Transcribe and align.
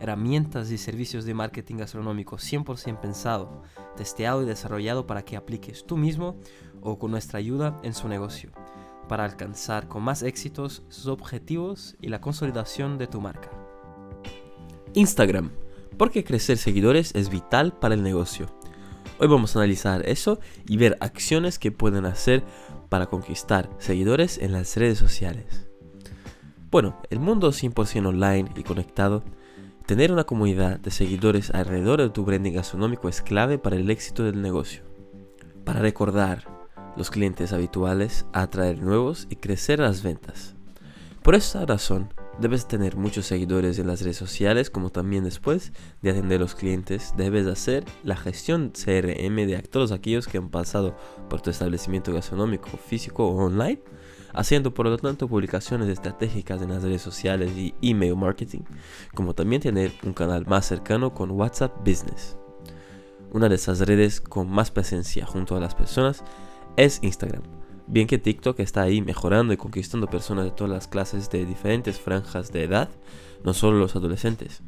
herramientas 0.00 0.70
y 0.70 0.78
servicios 0.78 1.24
de 1.24 1.34
marketing 1.34 1.76
gastronómico 1.76 2.36
100% 2.36 3.00
pensado, 3.00 3.62
testeado 3.96 4.42
y 4.42 4.46
desarrollado 4.46 5.06
para 5.06 5.24
que 5.24 5.36
apliques 5.36 5.84
tú 5.86 5.96
mismo 5.96 6.36
o 6.80 6.98
con 6.98 7.10
nuestra 7.10 7.38
ayuda 7.38 7.78
en 7.82 7.94
su 7.94 8.08
negocio, 8.08 8.50
para 9.08 9.24
alcanzar 9.24 9.88
con 9.88 10.02
más 10.02 10.22
éxitos 10.22 10.82
sus 10.88 11.06
objetivos 11.06 11.96
y 12.00 12.08
la 12.08 12.20
consolidación 12.20 12.98
de 12.98 13.06
tu 13.06 13.20
marca. 13.20 13.50
Instagram, 14.94 15.50
porque 15.96 16.24
crecer 16.24 16.56
seguidores 16.56 17.14
es 17.14 17.28
vital 17.28 17.74
para 17.78 17.94
el 17.94 18.02
negocio. 18.02 18.46
Hoy 19.18 19.28
vamos 19.28 19.54
a 19.54 19.58
analizar 19.58 20.08
eso 20.08 20.40
y 20.66 20.78
ver 20.78 20.96
acciones 21.00 21.58
que 21.58 21.70
pueden 21.70 22.06
hacer 22.06 22.42
para 22.88 23.06
conquistar 23.06 23.68
seguidores 23.78 24.38
en 24.38 24.52
las 24.52 24.76
redes 24.76 24.98
sociales. 24.98 25.68
Bueno, 26.70 27.00
el 27.10 27.20
mundo 27.20 27.50
100% 27.50 28.06
online 28.06 28.50
y 28.56 28.62
conectado 28.62 29.22
Tener 29.90 30.12
una 30.12 30.22
comunidad 30.22 30.78
de 30.78 30.92
seguidores 30.92 31.50
alrededor 31.50 32.00
de 32.00 32.10
tu 32.10 32.24
branding 32.24 32.52
gastronómico 32.52 33.08
es 33.08 33.22
clave 33.22 33.58
para 33.58 33.74
el 33.74 33.90
éxito 33.90 34.22
del 34.22 34.40
negocio. 34.40 34.84
Para 35.64 35.80
recordar 35.80 36.44
los 36.96 37.10
clientes 37.10 37.52
habituales, 37.52 38.24
atraer 38.32 38.80
nuevos 38.80 39.26
y 39.30 39.34
crecer 39.34 39.80
las 39.80 40.04
ventas. 40.04 40.54
Por 41.24 41.34
esa 41.34 41.66
razón, 41.66 42.14
debes 42.38 42.68
tener 42.68 42.96
muchos 42.96 43.26
seguidores 43.26 43.80
en 43.80 43.88
las 43.88 44.02
redes 44.02 44.16
sociales, 44.16 44.70
como 44.70 44.90
también 44.90 45.24
después 45.24 45.72
de 46.02 46.10
atender 46.10 46.38
a 46.38 46.42
los 46.42 46.54
clientes, 46.54 47.12
debes 47.16 47.48
hacer 47.48 47.84
la 48.04 48.14
gestión 48.14 48.70
CRM 48.70 49.44
de 49.44 49.60
todos 49.68 49.90
aquellos 49.90 50.28
que 50.28 50.38
han 50.38 50.50
pasado 50.50 50.96
por 51.28 51.40
tu 51.40 51.50
establecimiento 51.50 52.12
gastronómico, 52.12 52.68
físico 52.76 53.26
o 53.26 53.44
online 53.44 53.82
haciendo 54.32 54.72
por 54.72 54.86
lo 54.86 54.96
tanto 54.96 55.28
publicaciones 55.28 55.88
estratégicas 55.88 56.62
en 56.62 56.70
las 56.70 56.82
redes 56.82 57.02
sociales 57.02 57.52
y 57.56 57.74
email 57.82 58.16
marketing, 58.16 58.60
como 59.14 59.34
también 59.34 59.62
tener 59.62 59.92
un 60.04 60.12
canal 60.12 60.46
más 60.46 60.66
cercano 60.66 61.12
con 61.14 61.30
WhatsApp 61.30 61.76
Business. 61.78 62.36
Una 63.32 63.48
de 63.48 63.54
esas 63.54 63.80
redes 63.80 64.20
con 64.20 64.50
más 64.50 64.70
presencia 64.70 65.24
junto 65.24 65.56
a 65.56 65.60
las 65.60 65.74
personas 65.74 66.24
es 66.76 66.98
Instagram. 67.02 67.42
Bien 67.86 68.06
que 68.06 68.18
TikTok 68.18 68.60
está 68.60 68.82
ahí 68.82 69.02
mejorando 69.02 69.52
y 69.52 69.56
conquistando 69.56 70.06
personas 70.06 70.44
de 70.44 70.52
todas 70.52 70.72
las 70.72 70.88
clases 70.88 71.28
de 71.30 71.44
diferentes 71.44 71.98
franjas 72.00 72.52
de 72.52 72.64
edad, 72.64 72.88
no 73.44 73.54
solo 73.54 73.78
los 73.78 73.96
adolescentes. 73.96 74.62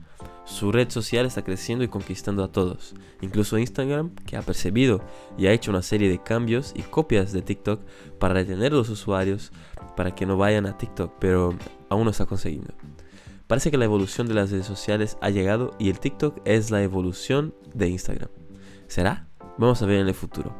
Su 0.44 0.72
red 0.72 0.90
social 0.90 1.24
está 1.24 1.42
creciendo 1.42 1.84
y 1.84 1.88
conquistando 1.88 2.42
a 2.42 2.50
todos, 2.50 2.94
incluso 3.20 3.58
Instagram, 3.58 4.14
que 4.26 4.36
ha 4.36 4.42
percibido 4.42 5.00
y 5.38 5.46
ha 5.46 5.52
hecho 5.52 5.70
una 5.70 5.82
serie 5.82 6.08
de 6.08 6.20
cambios 6.20 6.72
y 6.74 6.82
copias 6.82 7.32
de 7.32 7.42
TikTok 7.42 7.80
para 8.18 8.34
retener 8.34 8.72
a 8.72 8.76
los 8.76 8.88
usuarios 8.88 9.52
para 9.96 10.14
que 10.14 10.26
no 10.26 10.36
vayan 10.36 10.66
a 10.66 10.76
TikTok, 10.76 11.12
pero 11.20 11.54
aún 11.88 12.04
no 12.04 12.10
está 12.10 12.26
consiguiendo. 12.26 12.74
Parece 13.46 13.70
que 13.70 13.76
la 13.76 13.84
evolución 13.84 14.26
de 14.26 14.34
las 14.34 14.50
redes 14.50 14.66
sociales 14.66 15.16
ha 15.20 15.30
llegado 15.30 15.76
y 15.78 15.90
el 15.90 16.00
TikTok 16.00 16.40
es 16.44 16.70
la 16.70 16.82
evolución 16.82 17.54
de 17.74 17.88
Instagram. 17.88 18.30
¿Será? 18.88 19.28
Vamos 19.58 19.80
a 19.82 19.86
ver 19.86 20.00
en 20.00 20.08
el 20.08 20.14
futuro. 20.14 20.54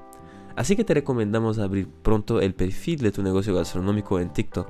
Así 0.54 0.76
que 0.76 0.84
te 0.84 0.94
recomendamos 0.94 1.58
abrir 1.58 1.88
pronto 1.88 2.40
el 2.40 2.54
perfil 2.54 3.00
de 3.00 3.10
tu 3.10 3.22
negocio 3.22 3.54
gastronómico 3.54 4.20
en 4.20 4.32
TikTok. 4.32 4.68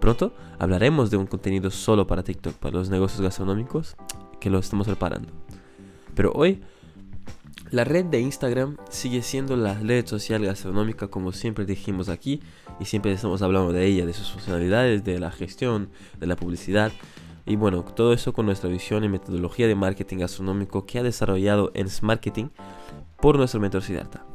Pronto 0.00 0.32
hablaremos 0.58 1.10
de 1.10 1.16
un 1.16 1.26
contenido 1.26 1.70
solo 1.70 2.06
para 2.06 2.22
TikTok, 2.22 2.54
para 2.54 2.78
los 2.78 2.88
negocios 2.88 3.20
gastronómicos 3.20 3.96
que 4.40 4.50
lo 4.50 4.58
estamos 4.58 4.86
preparando. 4.86 5.32
Pero 6.14 6.32
hoy, 6.32 6.60
la 7.70 7.84
red 7.84 8.06
de 8.06 8.20
Instagram 8.20 8.76
sigue 8.88 9.22
siendo 9.22 9.56
la 9.56 9.74
red 9.74 10.06
social 10.06 10.44
gastronómica 10.44 11.08
como 11.08 11.32
siempre 11.32 11.66
dijimos 11.66 12.08
aquí 12.08 12.40
y 12.80 12.86
siempre 12.86 13.12
estamos 13.12 13.42
hablando 13.42 13.72
de 13.72 13.84
ella, 13.84 14.06
de 14.06 14.14
sus 14.14 14.30
funcionalidades, 14.30 15.04
de 15.04 15.18
la 15.18 15.30
gestión, 15.30 15.90
de 16.18 16.26
la 16.26 16.36
publicidad. 16.36 16.92
Y 17.44 17.56
bueno, 17.56 17.82
todo 17.82 18.12
eso 18.12 18.32
con 18.32 18.46
nuestra 18.46 18.68
visión 18.68 19.04
y 19.04 19.08
metodología 19.08 19.66
de 19.66 19.74
marketing 19.74 20.18
gastronómico 20.18 20.86
que 20.86 20.98
ha 20.98 21.02
desarrollado 21.02 21.70
en 21.74 21.88
Marketing 22.02 22.48
por 23.20 23.36
nuestro 23.36 23.60
mentor 23.60 23.82
Siddhartha. 23.82 24.27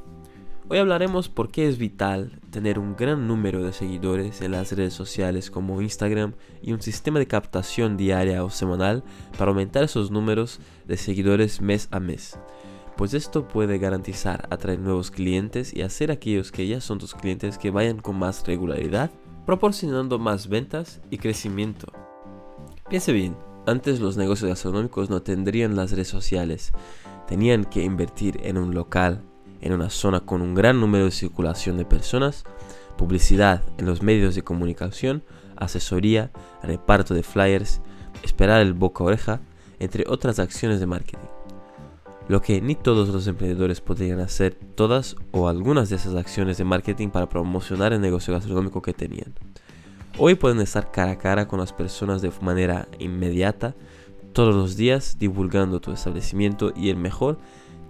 Hoy 0.70 0.78
hablaremos 0.78 1.28
por 1.28 1.52
qué 1.52 1.68
es 1.68 1.78
vital 1.78 2.40
tener 2.50 2.80
un 2.80 2.96
gran 2.96 3.28
número 3.28 3.64
de 3.64 3.74
seguidores 3.74 4.42
en 4.42 4.52
las 4.52 4.72
redes 4.72 4.94
sociales 4.94 5.52
como 5.52 5.82
Instagram 5.82 6.36
y 6.62 6.72
un 6.72 6.82
sistema 6.82 7.20
de 7.20 7.28
captación 7.28 7.98
diaria 7.98 8.46
o 8.46 8.50
semanal 8.50 9.04
para 9.38 9.52
aumentar 9.52 9.84
esos 9.84 10.10
números 10.10 10.62
de 10.88 10.96
seguidores 10.96 11.62
mes 11.62 11.90
a 11.92 12.00
mes. 12.00 12.40
Pues 12.96 13.14
esto 13.14 13.46
puede 13.46 13.78
garantizar 13.78 14.48
atraer 14.52 14.80
nuevos 14.80 15.12
clientes 15.12 15.74
y 15.74 15.82
hacer 15.82 16.12
aquellos 16.12 16.54
que 16.54 16.66
ya 16.66 16.80
son 16.80 16.98
tus 16.98 17.14
clientes 17.14 17.58
que 17.58 17.70
vayan 17.70 17.98
con 17.98 18.18
más 18.18 18.48
regularidad, 18.48 19.12
proporcionando 19.46 20.18
más 20.18 20.48
ventas 20.48 21.02
y 21.10 21.18
crecimiento. 21.18 21.92
Piense 22.90 23.12
bien, 23.12 23.36
antes 23.66 24.00
los 24.00 24.16
negocios 24.16 24.48
gastronómicos 24.48 25.10
no 25.10 25.22
tendrían 25.22 25.76
las 25.76 25.92
redes 25.92 26.08
sociales, 26.08 26.72
tenían 27.28 27.66
que 27.66 27.84
invertir 27.84 28.40
en 28.44 28.58
un 28.58 28.74
local, 28.74 29.24
en 29.64 29.72
una 29.72 29.90
zona 29.90 30.20
con 30.20 30.42
un 30.42 30.54
gran 30.54 30.80
número 30.80 31.06
de 31.06 31.12
circulación 31.12 31.78
de 31.78 31.86
personas, 31.86 32.44
publicidad 32.98 33.64
en 33.78 33.86
los 33.86 34.04
medios 34.04 34.36
de 34.36 34.44
comunicación, 34.44 35.24
asesoría, 35.56 36.32
reparto 36.62 37.14
de 37.14 37.24
flyers, 37.24 37.82
esperar 38.24 38.62
el 38.62 38.74
boca 38.74 39.04
a 39.04 39.08
oreja, 39.08 39.42
entre 39.80 40.04
otras 40.08 40.40
acciones 40.40 40.82
de 40.82 40.86
marketing. 40.86 41.28
Lo 42.28 42.42
que 42.42 42.62
ni 42.62 42.76
todos 42.76 43.10
los 43.10 43.26
emprendedores 43.28 43.80
podrían 43.80 44.20
hacer 44.20 44.54
todas 44.76 45.16
o 45.32 45.48
algunas 45.48 45.90
de 45.90 45.96
esas 45.96 46.16
acciones 46.16 46.58
de 46.58 46.66
marketing 46.66 47.10
para 47.10 47.30
promocionar 47.30 47.94
el 47.94 48.02
negocio 48.02 48.34
gastronómico 48.34 48.82
que 48.82 48.94
tenían. 48.94 49.34
Hoy 50.18 50.36
pueden 50.36 50.60
estar 50.60 50.92
cara 50.92 51.14
a 51.14 51.18
cara 51.18 51.48
con 51.48 51.60
las 51.60 51.72
personas 51.72 52.22
de 52.22 52.32
manera 52.42 52.88
inmediata, 53.00 53.76
todos 54.34 54.54
los 54.54 54.76
días 54.76 55.18
divulgando 55.20 55.80
tu 55.80 55.92
establecimiento 55.92 56.74
y 56.76 56.90
el 56.90 56.98
mejor 56.98 57.38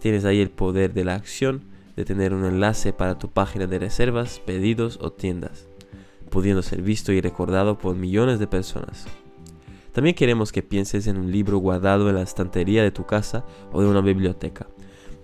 Tienes 0.04 0.26
ahí 0.26 0.42
el 0.42 0.50
poder 0.50 0.94
de 0.94 1.06
la 1.06 1.16
acción 1.16 1.62
de 1.96 2.04
tener 2.04 2.34
un 2.34 2.44
enlace 2.44 2.92
para 2.92 3.18
tu 3.18 3.30
página 3.30 3.68
de 3.68 3.80
reservas, 3.80 4.42
pedidos 4.46 5.00
o 5.02 5.14
tiendas, 5.14 5.66
pudiendo 6.30 6.62
ser 6.62 6.82
visto 6.82 7.14
y 7.14 7.22
recordado 7.22 7.78
por 7.78 7.96
millones 7.96 8.38
de 8.38 8.46
personas. 8.46 9.06
También 9.94 10.14
queremos 10.14 10.52
que 10.52 10.62
pienses 10.62 11.08
en 11.08 11.16
un 11.16 11.32
libro 11.32 11.58
guardado 11.60 12.10
en 12.10 12.16
la 12.16 12.22
estantería 12.22 12.84
de 12.84 12.92
tu 12.92 13.06
casa 13.06 13.46
o 13.72 13.82
de 13.82 13.88
una 13.88 14.02
biblioteca. 14.02 14.68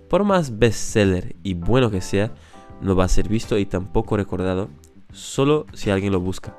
Por 0.08 0.24
más 0.24 0.58
bestseller 0.58 1.36
y 1.42 1.52
bueno 1.52 1.90
que 1.90 2.00
sea, 2.00 2.32
no 2.80 2.96
va 2.96 3.04
a 3.04 3.08
ser 3.08 3.28
visto 3.28 3.58
y 3.58 3.66
tampoco 3.66 4.16
recordado 4.16 4.70
solo 5.12 5.66
si 5.74 5.90
alguien 5.90 6.14
lo 6.14 6.20
busca. 6.20 6.56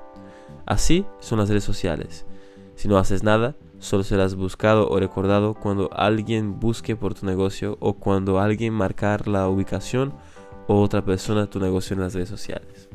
Así 0.67 1.07
son 1.21 1.39
las 1.39 1.49
redes 1.49 1.63
sociales. 1.63 2.27
Si 2.75 2.87
no 2.87 2.99
haces 2.99 3.23
nada, 3.23 3.55
solo 3.81 4.03
serás 4.03 4.35
buscado 4.35 4.87
o 4.87 4.99
recordado 4.99 5.55
cuando 5.55 5.89
alguien 5.91 6.59
busque 6.59 6.95
por 6.95 7.13
tu 7.15 7.25
negocio 7.25 7.77
o 7.81 7.95
cuando 7.95 8.39
alguien 8.39 8.73
marcar 8.73 9.27
la 9.27 9.49
ubicación 9.49 10.13
o 10.67 10.79
otra 10.79 11.03
persona 11.03 11.49
tu 11.49 11.59
negocio 11.59 11.95
en 11.95 12.01
las 12.01 12.13
redes 12.13 12.29
sociales. 12.29 12.87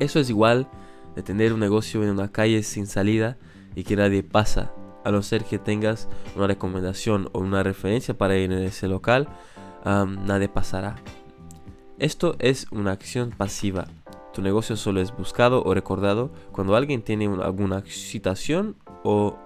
Eso 0.00 0.18
es 0.18 0.28
igual 0.28 0.68
de 1.14 1.22
tener 1.22 1.52
un 1.52 1.60
negocio 1.60 2.02
en 2.02 2.10
una 2.10 2.32
calle 2.32 2.62
sin 2.64 2.86
salida 2.86 3.38
y 3.74 3.84
que 3.84 3.96
nadie 3.96 4.24
pasa, 4.24 4.72
a 5.04 5.10
no 5.12 5.22
ser 5.22 5.44
que 5.44 5.58
tengas 5.58 6.08
una 6.36 6.48
recomendación 6.48 7.28
o 7.32 7.38
una 7.38 7.62
referencia 7.62 8.18
para 8.18 8.36
ir 8.36 8.52
en 8.52 8.64
ese 8.64 8.88
local, 8.88 9.28
nadie 9.84 10.48
pasará. 10.48 10.96
Esto 11.98 12.34
es 12.40 12.66
una 12.72 12.90
acción 12.90 13.30
pasiva. 13.30 13.86
Tu 14.34 14.42
negocio 14.42 14.76
solo 14.76 15.00
es 15.00 15.14
buscado 15.14 15.62
o 15.62 15.74
recordado 15.74 16.32
cuando 16.50 16.74
alguien 16.74 17.02
tiene 17.02 17.26
alguna 17.26 17.82
citación 17.82 18.76
o 19.04 19.36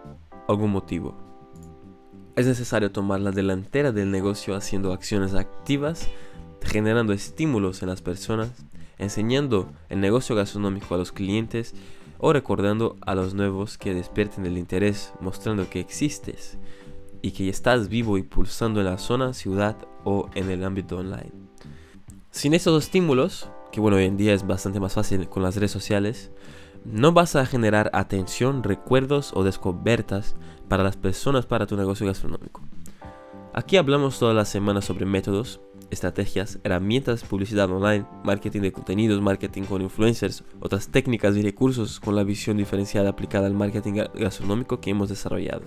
algún 0.48 0.70
motivo. 0.70 1.14
Es 2.36 2.46
necesario 2.46 2.92
tomar 2.92 3.20
la 3.20 3.30
delantera 3.30 3.92
del 3.92 4.10
negocio 4.10 4.54
haciendo 4.54 4.92
acciones 4.92 5.34
activas, 5.34 6.08
generando 6.62 7.12
estímulos 7.12 7.82
en 7.82 7.88
las 7.88 8.02
personas, 8.02 8.50
enseñando 8.98 9.70
el 9.88 10.00
negocio 10.00 10.36
gastronómico 10.36 10.94
a 10.94 10.98
los 10.98 11.12
clientes 11.12 11.74
o 12.18 12.32
recordando 12.32 12.96
a 13.00 13.14
los 13.14 13.34
nuevos 13.34 13.78
que 13.78 13.94
despierten 13.94 14.46
el 14.46 14.58
interés, 14.58 15.12
mostrando 15.20 15.68
que 15.68 15.80
existes 15.80 16.58
y 17.22 17.32
que 17.32 17.48
estás 17.48 17.88
vivo 17.88 18.18
y 18.18 18.22
pulsando 18.22 18.80
en 18.80 18.86
la 18.86 18.98
zona, 18.98 19.32
ciudad 19.32 19.76
o 20.04 20.28
en 20.34 20.50
el 20.50 20.64
ámbito 20.64 20.98
online. 20.98 21.32
Sin 22.30 22.54
estos 22.54 22.84
estímulos, 22.84 23.48
que 23.72 23.80
bueno, 23.80 23.96
hoy 23.96 24.04
en 24.04 24.16
día 24.16 24.34
es 24.34 24.46
bastante 24.46 24.80
más 24.80 24.94
fácil 24.94 25.28
con 25.28 25.42
las 25.42 25.56
redes 25.56 25.70
sociales, 25.70 26.30
no 26.90 27.12
vas 27.12 27.36
a 27.36 27.46
generar 27.46 27.90
atención, 27.92 28.62
recuerdos 28.62 29.32
o 29.34 29.44
descubiertas 29.44 30.36
para 30.68 30.84
las 30.84 30.96
personas 30.96 31.46
para 31.46 31.66
tu 31.66 31.76
negocio 31.76 32.06
gastronómico. 32.06 32.62
Aquí 33.52 33.76
hablamos 33.76 34.18
todas 34.18 34.36
las 34.36 34.48
semanas 34.48 34.84
sobre 34.84 35.06
métodos 35.06 35.60
estrategias, 35.90 36.58
herramientas, 36.64 37.24
publicidad 37.24 37.70
online, 37.70 38.06
marketing 38.24 38.60
de 38.60 38.72
contenidos, 38.72 39.20
marketing 39.20 39.62
con 39.62 39.82
influencers, 39.82 40.42
otras 40.60 40.88
técnicas 40.88 41.36
y 41.36 41.42
recursos 41.42 42.00
con 42.00 42.16
la 42.16 42.24
visión 42.24 42.56
diferenciada 42.56 43.10
aplicada 43.10 43.46
al 43.46 43.54
marketing 43.54 44.04
gastronómico 44.14 44.80
que 44.80 44.90
hemos 44.90 45.08
desarrollado. 45.08 45.62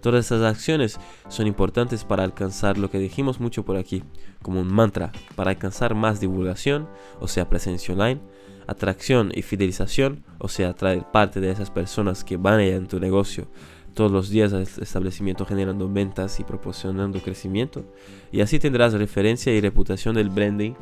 Todas 0.00 0.26
estas 0.26 0.42
acciones 0.42 1.00
son 1.28 1.46
importantes 1.46 2.04
para 2.04 2.22
alcanzar 2.22 2.78
lo 2.78 2.90
que 2.90 2.98
dijimos 2.98 3.40
mucho 3.40 3.64
por 3.64 3.76
aquí, 3.76 4.04
como 4.42 4.60
un 4.60 4.72
mantra, 4.72 5.10
para 5.34 5.50
alcanzar 5.50 5.94
más 5.94 6.20
divulgación, 6.20 6.88
o 7.20 7.26
sea, 7.26 7.48
presencia 7.48 7.94
online, 7.94 8.20
atracción 8.68 9.32
y 9.34 9.42
fidelización, 9.42 10.22
o 10.38 10.48
sea, 10.48 10.68
atraer 10.68 11.04
parte 11.10 11.40
de 11.40 11.50
esas 11.50 11.70
personas 11.70 12.22
que 12.22 12.36
van 12.36 12.60
allá 12.60 12.76
en 12.76 12.86
tu 12.86 13.00
negocio 13.00 13.48
todos 13.94 14.12
los 14.12 14.30
días 14.30 14.52
al 14.52 14.62
establecimiento 14.62 15.44
generando 15.44 15.88
ventas 15.92 16.38
y 16.38 16.44
proporcionando 16.44 17.18
crecimiento. 17.20 17.84
Y 18.30 18.42
así 18.42 18.60
tendrás 18.60 18.92
referencia 18.92 19.52
y 19.52 19.60
reputación 19.60 20.14
del 20.14 20.30
branding. 20.30 20.74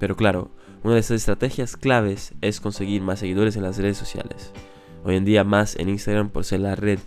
pero 0.00 0.16
claro, 0.16 0.50
una 0.82 0.94
de 0.94 1.00
esas 1.00 1.18
estrategias 1.18 1.76
claves 1.76 2.34
es 2.40 2.60
conseguir 2.60 3.02
más 3.02 3.20
seguidores 3.20 3.54
en 3.54 3.62
las 3.62 3.78
redes 3.78 3.96
sociales. 3.96 4.52
Hoy 5.04 5.14
en 5.14 5.24
día 5.24 5.44
más 5.44 5.76
en 5.76 5.88
Instagram 5.88 6.30
por 6.30 6.44
ser 6.44 6.60
la 6.60 6.74
red 6.74 6.98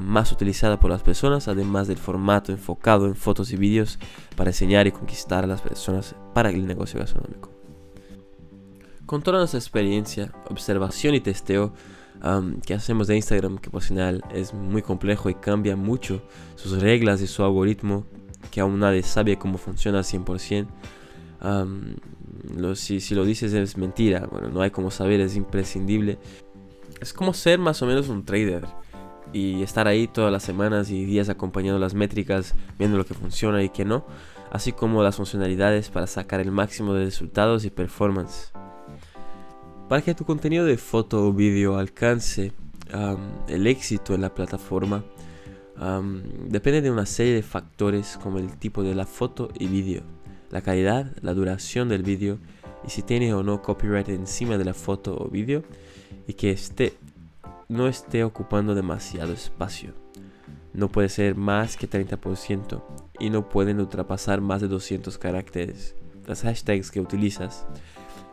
más 0.00 0.32
utilizada 0.32 0.80
por 0.80 0.90
las 0.90 1.02
personas, 1.02 1.48
además 1.48 1.88
del 1.88 1.98
formato 1.98 2.52
enfocado 2.52 3.06
en 3.06 3.14
fotos 3.14 3.52
y 3.52 3.56
vídeos 3.56 3.98
para 4.36 4.50
enseñar 4.50 4.86
y 4.86 4.92
conquistar 4.92 5.44
a 5.44 5.46
las 5.46 5.62
personas 5.62 6.14
para 6.34 6.50
el 6.50 6.66
negocio 6.66 7.00
gastronómico. 7.00 7.63
Con 9.06 9.22
toda 9.22 9.38
nuestra 9.38 9.58
experiencia, 9.58 10.32
observación 10.48 11.14
y 11.14 11.20
testeo 11.20 11.72
que 12.64 12.72
hacemos 12.72 13.06
de 13.06 13.16
Instagram, 13.16 13.58
que 13.58 13.68
por 13.68 13.82
final 13.82 14.24
es 14.32 14.54
muy 14.54 14.80
complejo 14.80 15.28
y 15.28 15.34
cambia 15.34 15.76
mucho 15.76 16.22
sus 16.54 16.80
reglas 16.80 17.20
y 17.20 17.26
su 17.26 17.44
algoritmo, 17.44 18.06
que 18.50 18.60
aún 18.60 18.78
nadie 18.78 19.02
sabe 19.02 19.36
cómo 19.38 19.58
funciona 19.58 19.98
al 19.98 20.04
100%, 20.04 20.66
si, 22.74 23.00
si 23.00 23.14
lo 23.14 23.24
dices 23.24 23.52
es 23.52 23.76
mentira, 23.76 24.26
bueno, 24.30 24.48
no 24.48 24.62
hay 24.62 24.70
como 24.70 24.90
saber, 24.90 25.20
es 25.20 25.36
imprescindible. 25.36 26.18
Es 27.00 27.12
como 27.12 27.34
ser 27.34 27.58
más 27.58 27.82
o 27.82 27.86
menos 27.86 28.08
un 28.08 28.24
trader 28.24 28.64
y 29.34 29.62
estar 29.62 29.86
ahí 29.86 30.08
todas 30.08 30.32
las 30.32 30.42
semanas 30.44 30.90
y 30.90 31.04
días 31.04 31.28
acompañando 31.28 31.78
las 31.78 31.92
métricas, 31.92 32.54
viendo 32.78 32.96
lo 32.96 33.04
que 33.04 33.12
funciona 33.12 33.62
y 33.62 33.68
que 33.68 33.84
no, 33.84 34.06
así 34.50 34.72
como 34.72 35.02
las 35.02 35.16
funcionalidades 35.16 35.90
para 35.90 36.06
sacar 36.06 36.40
el 36.40 36.52
máximo 36.52 36.94
de 36.94 37.04
resultados 37.04 37.66
y 37.66 37.70
performance. 37.70 38.52
Para 39.94 40.02
que 40.02 40.12
tu 40.12 40.24
contenido 40.24 40.64
de 40.64 40.76
foto 40.76 41.24
o 41.24 41.32
vídeo 41.32 41.78
alcance 41.78 42.50
el 43.46 43.66
éxito 43.68 44.12
en 44.12 44.22
la 44.22 44.34
plataforma, 44.34 45.04
depende 46.48 46.82
de 46.82 46.90
una 46.90 47.06
serie 47.06 47.32
de 47.32 47.44
factores 47.44 48.18
como 48.20 48.38
el 48.38 48.56
tipo 48.56 48.82
de 48.82 48.96
la 48.96 49.06
foto 49.06 49.50
y 49.56 49.68
vídeo, 49.68 50.02
la 50.50 50.62
calidad, 50.62 51.12
la 51.22 51.32
duración 51.32 51.88
del 51.88 52.02
vídeo 52.02 52.40
y 52.84 52.90
si 52.90 53.02
tiene 53.02 53.32
o 53.34 53.44
no 53.44 53.62
copyright 53.62 54.08
encima 54.08 54.58
de 54.58 54.64
la 54.64 54.74
foto 54.74 55.16
o 55.16 55.28
vídeo 55.28 55.62
y 56.26 56.32
que 56.32 56.50
esté 56.50 56.94
no 57.68 57.86
esté 57.86 58.24
ocupando 58.24 58.74
demasiado 58.74 59.32
espacio. 59.32 59.94
No 60.72 60.88
puede 60.88 61.08
ser 61.08 61.36
más 61.36 61.76
que 61.76 61.88
30% 61.88 62.82
y 63.20 63.30
no 63.30 63.48
pueden 63.48 63.78
ultrapasar 63.78 64.40
más 64.40 64.60
de 64.60 64.66
200 64.66 65.18
caracteres. 65.18 65.94
Las 66.26 66.42
hashtags 66.42 66.90
que 66.90 66.98
utilizas, 67.00 67.64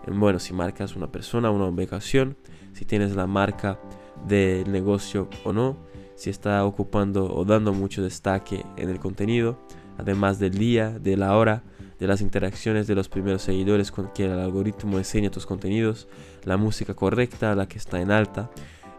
bueno, 0.08 0.40
si 0.40 0.54
marcas 0.54 0.96
una 0.96 1.12
persona, 1.12 1.52
una 1.52 1.66
ubicación, 1.66 2.38
si 2.74 2.86
tienes 2.86 3.16
la 3.16 3.28
marca 3.28 3.80
del 4.28 4.72
negocio 4.72 5.30
o 5.44 5.54
no, 5.54 5.78
si 6.16 6.30
está 6.30 6.64
ocupando 6.66 7.34
o 7.34 7.46
dando 7.46 7.74
mucho 7.74 8.04
destaque 8.04 8.66
en 8.78 8.90
el 8.90 9.00
contenido, 9.00 9.60
además 9.98 10.40
del 10.40 10.58
día, 10.58 10.90
de 11.00 11.18
la 11.18 11.36
hora, 11.36 11.64
de 12.00 12.08
las 12.08 12.22
interacciones 12.22 12.88
de 12.88 12.96
los 12.96 13.10
primeros 13.10 13.44
seguidores 13.44 13.92
con 13.92 14.12
que 14.12 14.26
el 14.26 14.40
algoritmo 14.40 14.98
enseña 14.98 15.30
tus 15.30 15.46
contenidos, 15.46 16.08
la 16.46 16.58
música 16.58 16.96
correcta, 16.96 17.56
la 17.56 17.68
que 17.68 17.78
está 17.78 18.02
en 18.02 18.12
alta, 18.12 18.50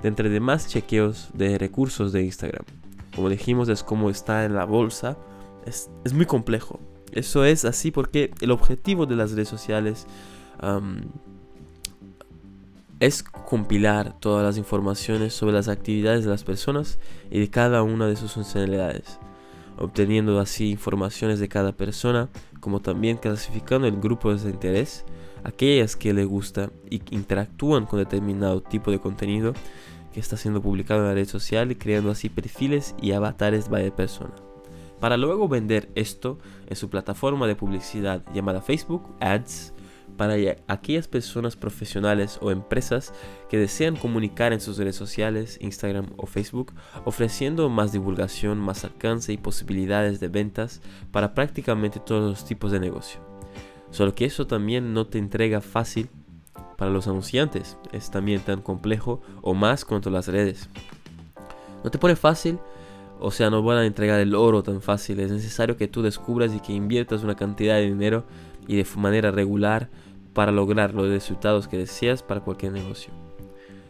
de 0.02 0.08
entre 0.08 0.28
demás 0.28 0.69
chequeos 0.69 1.31
de 1.34 1.58
recursos 1.58 2.12
de 2.12 2.22
Instagram. 2.22 2.64
Como 3.14 3.28
dijimos, 3.28 3.69
es 3.69 3.82
como 3.82 4.10
está 4.10 4.44
en 4.44 4.55
la 4.55 4.64
bolsa. 4.64 5.16
Es, 5.66 5.90
muy 6.12 6.26
complejo. 6.26 6.81
Eso 7.12 7.44
es 7.44 7.64
así 7.64 7.90
porque 7.90 8.31
el 8.40 8.50
objetivo 8.50 9.06
de 9.06 9.16
las 9.16 9.32
redes 9.32 9.48
sociales 9.48 10.06
es 13.00 13.22
compilar 13.24 14.18
todas 14.20 14.44
las 14.44 14.56
informaciones 14.58 15.34
sobre 15.34 15.54
las 15.54 15.68
actividades 15.68 16.24
de 16.24 16.30
las 16.30 16.44
personas 16.44 17.00
y 17.30 17.40
de 17.40 17.50
cada 17.50 17.82
una 17.82 18.06
de 18.06 18.14
sus 18.14 18.32
funcionalidades, 18.32 19.18
obteniendo 19.76 20.38
así 20.38 20.70
informaciones 20.70 21.40
de 21.40 21.48
cada 21.48 21.72
persona, 21.72 22.28
como 22.60 22.80
también 22.80 23.16
clasificando 23.16 23.88
el 23.88 24.00
grupo 24.00 24.32
de 24.32 24.48
interés, 24.48 25.04
aquellas 25.42 25.96
que 25.96 26.12
le 26.12 26.24
gusta 26.24 26.70
y 26.88 27.02
interactúan 27.10 27.86
con 27.86 27.98
determinado 27.98 28.62
tipo 28.62 28.92
de 28.92 29.00
contenido 29.00 29.52
que 30.12 30.20
está 30.20 30.36
siendo 30.36 30.62
publicado 30.62 31.00
en 31.00 31.08
la 31.08 31.14
red 31.14 31.26
social 31.26 31.72
y 31.72 31.74
creando 31.74 32.10
así 32.10 32.28
perfiles 32.28 32.94
y 33.00 33.12
avatares 33.12 33.68
de 33.68 33.90
persona. 33.90 34.34
Para 35.00 35.16
luego 35.16 35.48
vender 35.48 35.90
esto 35.96 36.38
en 36.68 36.76
su 36.76 36.88
plataforma 36.88 37.48
de 37.48 37.56
publicidad 37.56 38.22
llamada 38.32 38.62
Facebook 38.62 39.12
Ads 39.18 39.72
para 40.16 40.34
aquellas 40.68 41.08
personas 41.08 41.56
profesionales 41.56 42.38
o 42.40 42.50
empresas 42.50 43.12
que 43.48 43.58
desean 43.58 43.96
comunicar 43.96 44.52
en 44.52 44.60
sus 44.60 44.78
redes 44.78 44.96
sociales, 44.96 45.58
Instagram 45.60 46.06
o 46.16 46.26
Facebook, 46.26 46.72
ofreciendo 47.04 47.68
más 47.68 47.92
divulgación, 47.92 48.58
más 48.58 48.84
alcance 48.84 49.32
y 49.32 49.36
posibilidades 49.36 50.20
de 50.20 50.28
ventas 50.28 50.80
para 51.10 51.34
prácticamente 51.34 52.00
todos 52.00 52.30
los 52.30 52.44
tipos 52.44 52.72
de 52.72 52.80
negocio. 52.80 53.20
Solo 53.90 54.14
que 54.14 54.24
eso 54.24 54.46
también 54.46 54.94
no 54.94 55.06
te 55.06 55.18
entrega 55.18 55.60
fácil 55.60 56.08
para 56.76 56.90
los 56.90 57.06
anunciantes 57.06 57.76
es 57.92 58.10
también 58.10 58.40
tan 58.40 58.60
complejo 58.60 59.20
o 59.40 59.54
más 59.54 59.84
cuanto 59.84 60.10
las 60.10 60.26
redes. 60.28 60.68
No 61.84 61.90
te 61.90 61.98
pone 61.98 62.16
fácil, 62.16 62.58
o 63.20 63.30
sea, 63.30 63.50
no 63.50 63.62
van 63.62 63.78
a 63.78 63.86
entregar 63.86 64.18
el 64.18 64.34
oro 64.34 64.64
tan 64.64 64.82
fácil. 64.82 65.20
Es 65.20 65.30
necesario 65.30 65.76
que 65.76 65.86
tú 65.86 66.02
descubras 66.02 66.52
y 66.52 66.58
que 66.58 66.72
inviertas 66.72 67.22
una 67.22 67.36
cantidad 67.36 67.76
de 67.76 67.86
dinero 67.86 68.24
y 68.66 68.76
de 68.76 68.86
manera 68.96 69.30
regular 69.30 69.90
para 70.32 70.52
lograr 70.52 70.94
los 70.94 71.08
resultados 71.08 71.68
que 71.68 71.76
deseas 71.76 72.22
para 72.22 72.40
cualquier 72.40 72.72
negocio. 72.72 73.12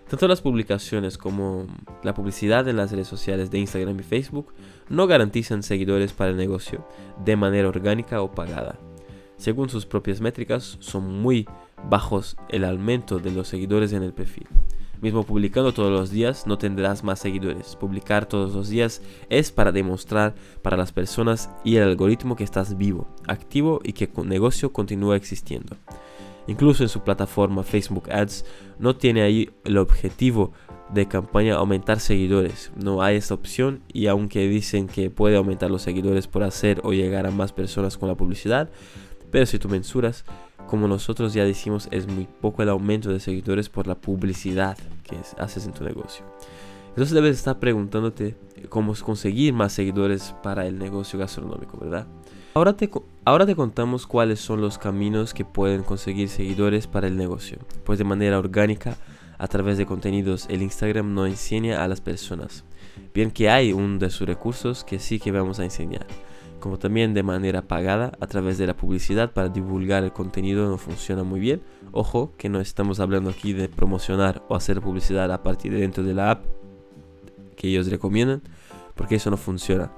Tanto 0.08 0.28
las 0.28 0.42
publicaciones 0.42 1.16
como 1.16 1.66
la 2.02 2.12
publicidad 2.12 2.69
en 2.69 2.76
las 2.76 2.90
redes 2.90 3.08
sociales 3.08 3.50
de 3.50 3.58
Instagram 3.58 3.98
y 3.98 4.02
Facebook 4.02 4.52
no 4.90 5.06
garantizan 5.06 5.62
seguidores 5.62 6.12
para 6.12 6.32
el 6.32 6.36
negocio 6.36 6.86
de 7.24 7.36
manera 7.36 7.69
orgánica 7.69 8.20
o 8.20 8.32
pagada. 8.32 8.79
Según 9.38 9.70
sus 9.70 9.86
propias 9.86 10.20
métricas, 10.20 10.76
son 10.81 11.20
muy 11.20 11.48
bajos 11.88 12.36
el 12.50 12.64
aumento 12.64 13.19
de 13.19 13.31
los 13.31 13.48
seguidores 13.48 13.93
en 13.93 14.02
el 14.02 14.12
perfil. 14.12 14.46
Mismo 15.03 15.25
publicando 15.25 15.75
todos 15.75 15.91
los 15.91 16.13
días 16.13 16.47
no 16.47 16.59
tendrás 16.59 17.03
más 17.03 17.19
seguidores. 17.19 17.75
Publicar 17.75 18.27
todos 18.27 18.55
los 18.55 18.69
días 18.69 19.03
es 19.31 19.51
para 19.51 19.73
demostrar 19.73 20.37
para 20.63 20.77
las 20.77 20.93
personas 20.93 21.51
y 21.65 21.75
el 21.75 21.82
algoritmo 21.82 22.37
que 22.37 22.44
estás 22.44 22.79
vivo, 22.79 23.09
activo 23.27 23.81
y 23.82 23.94
que 23.94 24.09
el 24.17 24.29
negocio 24.29 24.73
continúa 24.73 25.17
existiendo. 25.17 25.77
Incluso 26.47 26.85
en 26.85 26.89
su 26.89 27.01
plataforma 27.01 27.65
Facebook 27.65 28.13
Ads 28.13 28.44
no 28.79 28.94
tiene 28.94 29.23
ahí 29.23 29.51
el 29.65 29.79
objetivo 29.79 30.53
de 30.94 31.09
campaña 31.09 31.56
aumentar 31.56 31.99
seguidores. 31.99 32.71
No 32.77 33.03
hay 33.03 33.17
esa 33.17 33.35
opción 33.35 33.82
y 33.93 34.06
aunque 34.06 34.47
dicen 34.47 34.87
que 34.87 35.11
puede 35.11 35.37
aumentar 35.37 35.69
los 35.69 35.82
seguidores 35.82 36.29
por 36.29 36.44
hacer 36.44 36.81
o 36.85 36.93
llegar 36.93 37.27
a 37.27 37.32
más 37.32 37.53
personas 37.53 37.99
con 37.99 38.09
la 38.09 38.15
publicidad, 38.15 38.71
pero 39.32 39.47
si 39.47 39.59
tú 39.59 39.69
mensuras, 39.69 40.25
como 40.72 40.88
nosotros 40.88 41.34
ya 41.34 41.44
decimos, 41.44 41.86
es 41.91 42.06
muy 42.06 42.26
poco 42.41 42.62
el 42.62 42.70
aumento 42.70 43.10
de 43.10 43.20
seguidores 43.20 43.69
por 43.69 43.86
la 43.86 43.94
publicidad 43.94 44.79
que 45.02 45.19
haces 45.36 45.67
en 45.67 45.74
tu 45.74 45.84
negocio. 45.84 46.24
Entonces 46.88 47.12
debes 47.12 47.36
estar 47.36 47.58
preguntándote 47.58 48.36
cómo 48.70 48.94
conseguir 48.94 49.52
más 49.52 49.74
seguidores 49.74 50.34
para 50.43 50.67
el 50.67 50.79
negocio 50.79 51.19
gastronómico, 51.19 51.76
¿verdad? 51.76 52.06
Ahora 52.55 52.72
te, 52.72 52.91
ahora 53.26 53.44
te 53.44 53.55
contamos 53.55 54.06
cuáles 54.06 54.41
son 54.41 54.62
los 54.62 54.79
caminos 54.79 55.34
que 55.34 55.44
pueden 55.44 55.82
conseguir 55.82 56.31
seguidores 56.31 56.86
para 56.86 57.06
el 57.06 57.19
negocio. 57.19 57.58
Pues 57.84 57.98
de 57.98 58.05
manera 58.05 58.38
orgánica, 58.38 58.96
a 59.36 59.48
través 59.48 59.76
de 59.76 59.84
contenidos, 59.84 60.46
el 60.48 60.62
Instagram 60.62 61.12
no 61.12 61.26
enseña 61.26 61.84
a 61.84 61.88
las 61.88 62.00
personas. 62.00 62.64
Bien 63.12 63.31
que 63.31 63.50
hay 63.50 63.74
un 63.74 63.98
de 63.98 64.08
sus 64.08 64.26
recursos 64.26 64.84
que 64.84 64.98
sí 65.00 65.20
que 65.20 65.32
vamos 65.32 65.60
a 65.60 65.64
enseñar 65.64 66.06
como 66.62 66.78
también 66.78 67.12
de 67.12 67.24
manera 67.24 67.62
pagada 67.62 68.12
a 68.20 68.26
través 68.28 68.56
de 68.56 68.69
la 68.69 68.76
publicidad 68.76 69.32
para 69.32 69.48
divulgar 69.48 70.04
el 70.04 70.12
contenido 70.12 70.69
no 70.69 70.78
funciona 70.78 71.24
muy 71.24 71.40
bien. 71.40 71.60
Ojo 71.90 72.34
que 72.38 72.48
no 72.48 72.60
estamos 72.60 73.00
hablando 73.00 73.31
aquí 73.31 73.52
de 73.52 73.69
promocionar 73.69 74.44
o 74.48 74.54
hacer 74.54 74.81
publicidad 74.81 75.32
a 75.32 75.42
partir 75.42 75.72
de 75.72 75.81
dentro 75.81 76.04
de 76.04 76.14
la 76.14 76.31
app 76.31 76.44
que 77.56 77.66
ellos 77.66 77.90
recomiendan, 77.90 78.42
porque 78.94 79.16
eso 79.16 79.28
no 79.28 79.36
funciona. 79.36 79.90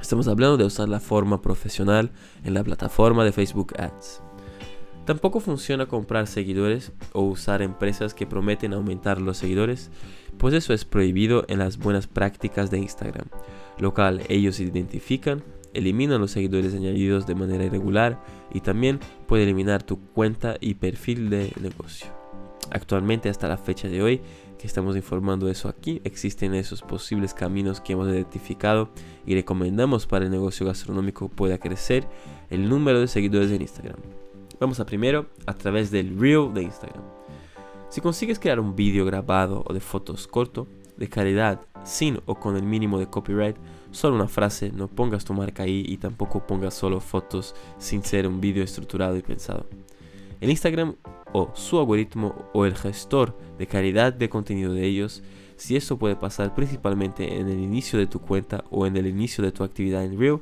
Estamos 0.00 0.28
hablando 0.28 0.56
de 0.56 0.64
usar 0.64 0.88
la 0.88 0.98
forma 0.98 1.42
profesional 1.42 2.10
en 2.42 2.54
la 2.54 2.64
plataforma 2.64 3.22
de 3.22 3.32
Facebook 3.32 3.74
Ads. 3.78 4.22
Tampoco 5.04 5.40
funciona 5.40 5.84
comprar 5.84 6.26
seguidores 6.26 6.92
o 7.12 7.20
usar 7.20 7.60
empresas 7.60 8.14
que 8.14 8.26
prometen 8.26 8.72
aumentar 8.72 9.20
los 9.20 9.36
seguidores, 9.36 9.90
pues 10.38 10.54
eso 10.54 10.72
es 10.72 10.86
prohibido 10.86 11.44
en 11.48 11.58
las 11.58 11.76
buenas 11.76 12.06
prácticas 12.06 12.70
de 12.70 12.78
Instagram, 12.78 13.26
lo 13.78 13.92
cual 13.92 14.22
ellos 14.30 14.58
identifican 14.58 15.42
elimina 15.74 16.18
los 16.18 16.30
seguidores 16.32 16.74
añadidos 16.74 17.26
de 17.26 17.34
manera 17.34 17.64
irregular 17.64 18.22
y 18.52 18.60
también 18.60 19.00
puede 19.26 19.44
eliminar 19.44 19.82
tu 19.82 19.98
cuenta 19.98 20.56
y 20.60 20.74
perfil 20.74 21.30
de 21.30 21.52
negocio. 21.60 22.08
Actualmente 22.70 23.28
hasta 23.28 23.48
la 23.48 23.58
fecha 23.58 23.88
de 23.88 24.02
hoy 24.02 24.22
que 24.58 24.66
estamos 24.66 24.94
informando 24.94 25.48
eso 25.48 25.68
aquí, 25.68 26.00
existen 26.04 26.54
esos 26.54 26.82
posibles 26.82 27.34
caminos 27.34 27.80
que 27.80 27.94
hemos 27.94 28.08
identificado 28.08 28.90
y 29.26 29.34
recomendamos 29.34 30.06
para 30.06 30.24
el 30.24 30.30
negocio 30.30 30.64
gastronómico 30.64 31.28
pueda 31.28 31.58
crecer 31.58 32.06
el 32.48 32.68
número 32.68 33.00
de 33.00 33.08
seguidores 33.08 33.50
en 33.50 33.62
Instagram. 33.62 33.96
Vamos 34.60 34.78
a 34.78 34.86
primero 34.86 35.26
a 35.46 35.54
través 35.54 35.90
del 35.90 36.16
Reel 36.16 36.54
de 36.54 36.62
Instagram. 36.62 37.02
Si 37.88 38.00
consigues 38.00 38.38
crear 38.38 38.60
un 38.60 38.76
vídeo 38.76 39.04
grabado 39.04 39.64
o 39.66 39.74
de 39.74 39.80
fotos 39.80 40.28
corto, 40.28 40.68
de 40.96 41.08
calidad, 41.08 41.66
sin 41.84 42.20
o 42.26 42.34
con 42.36 42.56
el 42.56 42.62
mínimo 42.62 42.98
de 42.98 43.06
copyright, 43.06 43.56
solo 43.90 44.16
una 44.16 44.28
frase, 44.28 44.72
no 44.72 44.88
pongas 44.88 45.24
tu 45.24 45.34
marca 45.34 45.64
ahí 45.64 45.84
y 45.86 45.98
tampoco 45.98 46.46
pongas 46.46 46.74
solo 46.74 47.00
fotos 47.00 47.54
sin 47.78 48.02
ser 48.02 48.26
un 48.26 48.40
vídeo 48.40 48.64
estructurado 48.64 49.16
y 49.16 49.22
pensado. 49.22 49.66
El 50.40 50.50
Instagram 50.50 50.96
o 51.32 51.50
su 51.54 51.78
algoritmo 51.78 52.34
o 52.52 52.66
el 52.66 52.74
gestor 52.74 53.38
de 53.58 53.66
calidad 53.66 54.12
de 54.12 54.28
contenido 54.28 54.72
de 54.72 54.84
ellos, 54.86 55.22
si 55.56 55.76
eso 55.76 55.98
puede 55.98 56.16
pasar 56.16 56.54
principalmente 56.54 57.38
en 57.38 57.48
el 57.48 57.60
inicio 57.60 57.98
de 57.98 58.06
tu 58.06 58.18
cuenta 58.20 58.64
o 58.70 58.86
en 58.86 58.96
el 58.96 59.06
inicio 59.06 59.44
de 59.44 59.52
tu 59.52 59.62
actividad 59.62 60.04
en 60.04 60.18
Reel, 60.18 60.40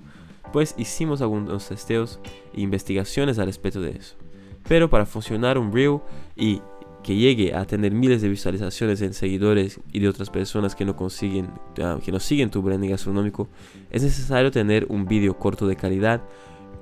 pues 0.52 0.74
hicimos 0.78 1.20
algunos 1.20 1.68
testeos 1.68 2.18
e 2.54 2.60
investigaciones 2.62 3.38
al 3.38 3.46
respecto 3.46 3.80
de 3.80 3.90
eso. 3.90 4.16
Pero 4.66 4.88
para 4.88 5.06
funcionar 5.06 5.58
un 5.58 5.72
Reel 5.72 6.00
y 6.36 6.62
que 7.02 7.16
llegue 7.16 7.54
a 7.54 7.64
tener 7.64 7.92
miles 7.92 8.20
de 8.22 8.28
visualizaciones 8.28 9.00
en 9.02 9.14
seguidores 9.14 9.80
y 9.92 10.00
de 10.00 10.08
otras 10.08 10.30
personas 10.30 10.74
que 10.74 10.84
no 10.84 10.96
consiguen, 10.96 11.48
ah, 11.82 11.98
que 12.04 12.12
no 12.12 12.20
siguen 12.20 12.50
tu 12.50 12.62
branding 12.62 12.90
gastronómico, 12.90 13.48
es 13.90 14.02
necesario 14.02 14.50
tener 14.50 14.86
un 14.88 15.06
vídeo 15.06 15.38
corto 15.38 15.66
de 15.66 15.76
calidad, 15.76 16.22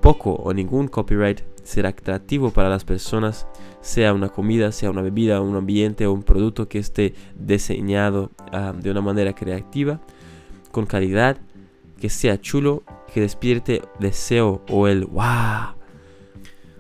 poco 0.01 0.33
o 0.33 0.53
ningún 0.53 0.89
copyright, 0.89 1.41
ser 1.63 1.87
atractivo 1.87 2.51
para 2.51 2.69
las 2.69 2.85
personas, 2.85 3.47
sea 3.81 4.13
una 4.13 4.29
comida, 4.29 4.73
sea 4.73 4.91
una 4.91 5.03
bebida, 5.03 5.41
un 5.41 5.57
ambiente 5.57 6.07
o 6.07 6.13
un 6.13 6.23
producto 6.23 6.69
que 6.69 6.79
esté 6.79 7.15
diseñado 7.37 8.31
ah, 8.53 8.73
de 8.77 8.91
una 8.91 9.01
manera 9.01 9.35
creativa, 9.35 10.01
con 10.73 10.87
calidad, 10.87 11.39
que 12.01 12.11
sea 12.11 12.41
chulo, 12.41 12.83
que 13.13 13.21
despierte 13.21 13.83
deseo 13.99 14.63
o 14.69 14.87
el 14.87 15.05
wow 15.07 15.78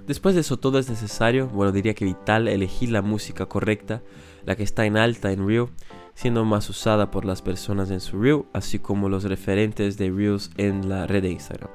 Después 0.08 0.34
de 0.34 0.40
eso 0.40 0.56
todo 0.56 0.78
es 0.78 0.88
necesario, 0.88 1.48
bueno 1.48 1.70
diría 1.70 1.92
que 1.92 2.06
vital, 2.06 2.48
elegir 2.48 2.90
la 2.90 3.02
música 3.02 3.44
correcta, 3.44 4.02
la 4.46 4.56
que 4.56 4.62
está 4.62 4.86
en 4.86 4.96
alta 4.96 5.32
en 5.32 5.46
Reel, 5.46 5.66
siendo 6.14 6.46
más 6.46 6.70
usada 6.70 7.10
por 7.10 7.26
las 7.26 7.42
personas 7.42 7.90
en 7.90 8.00
su 8.00 8.18
Reel, 8.18 8.44
así 8.54 8.78
como 8.78 9.10
los 9.10 9.24
referentes 9.24 9.98
de 9.98 10.10
Reels 10.10 10.50
en 10.56 10.88
la 10.88 11.06
red 11.06 11.24
de 11.24 11.32
Instagram. 11.32 11.70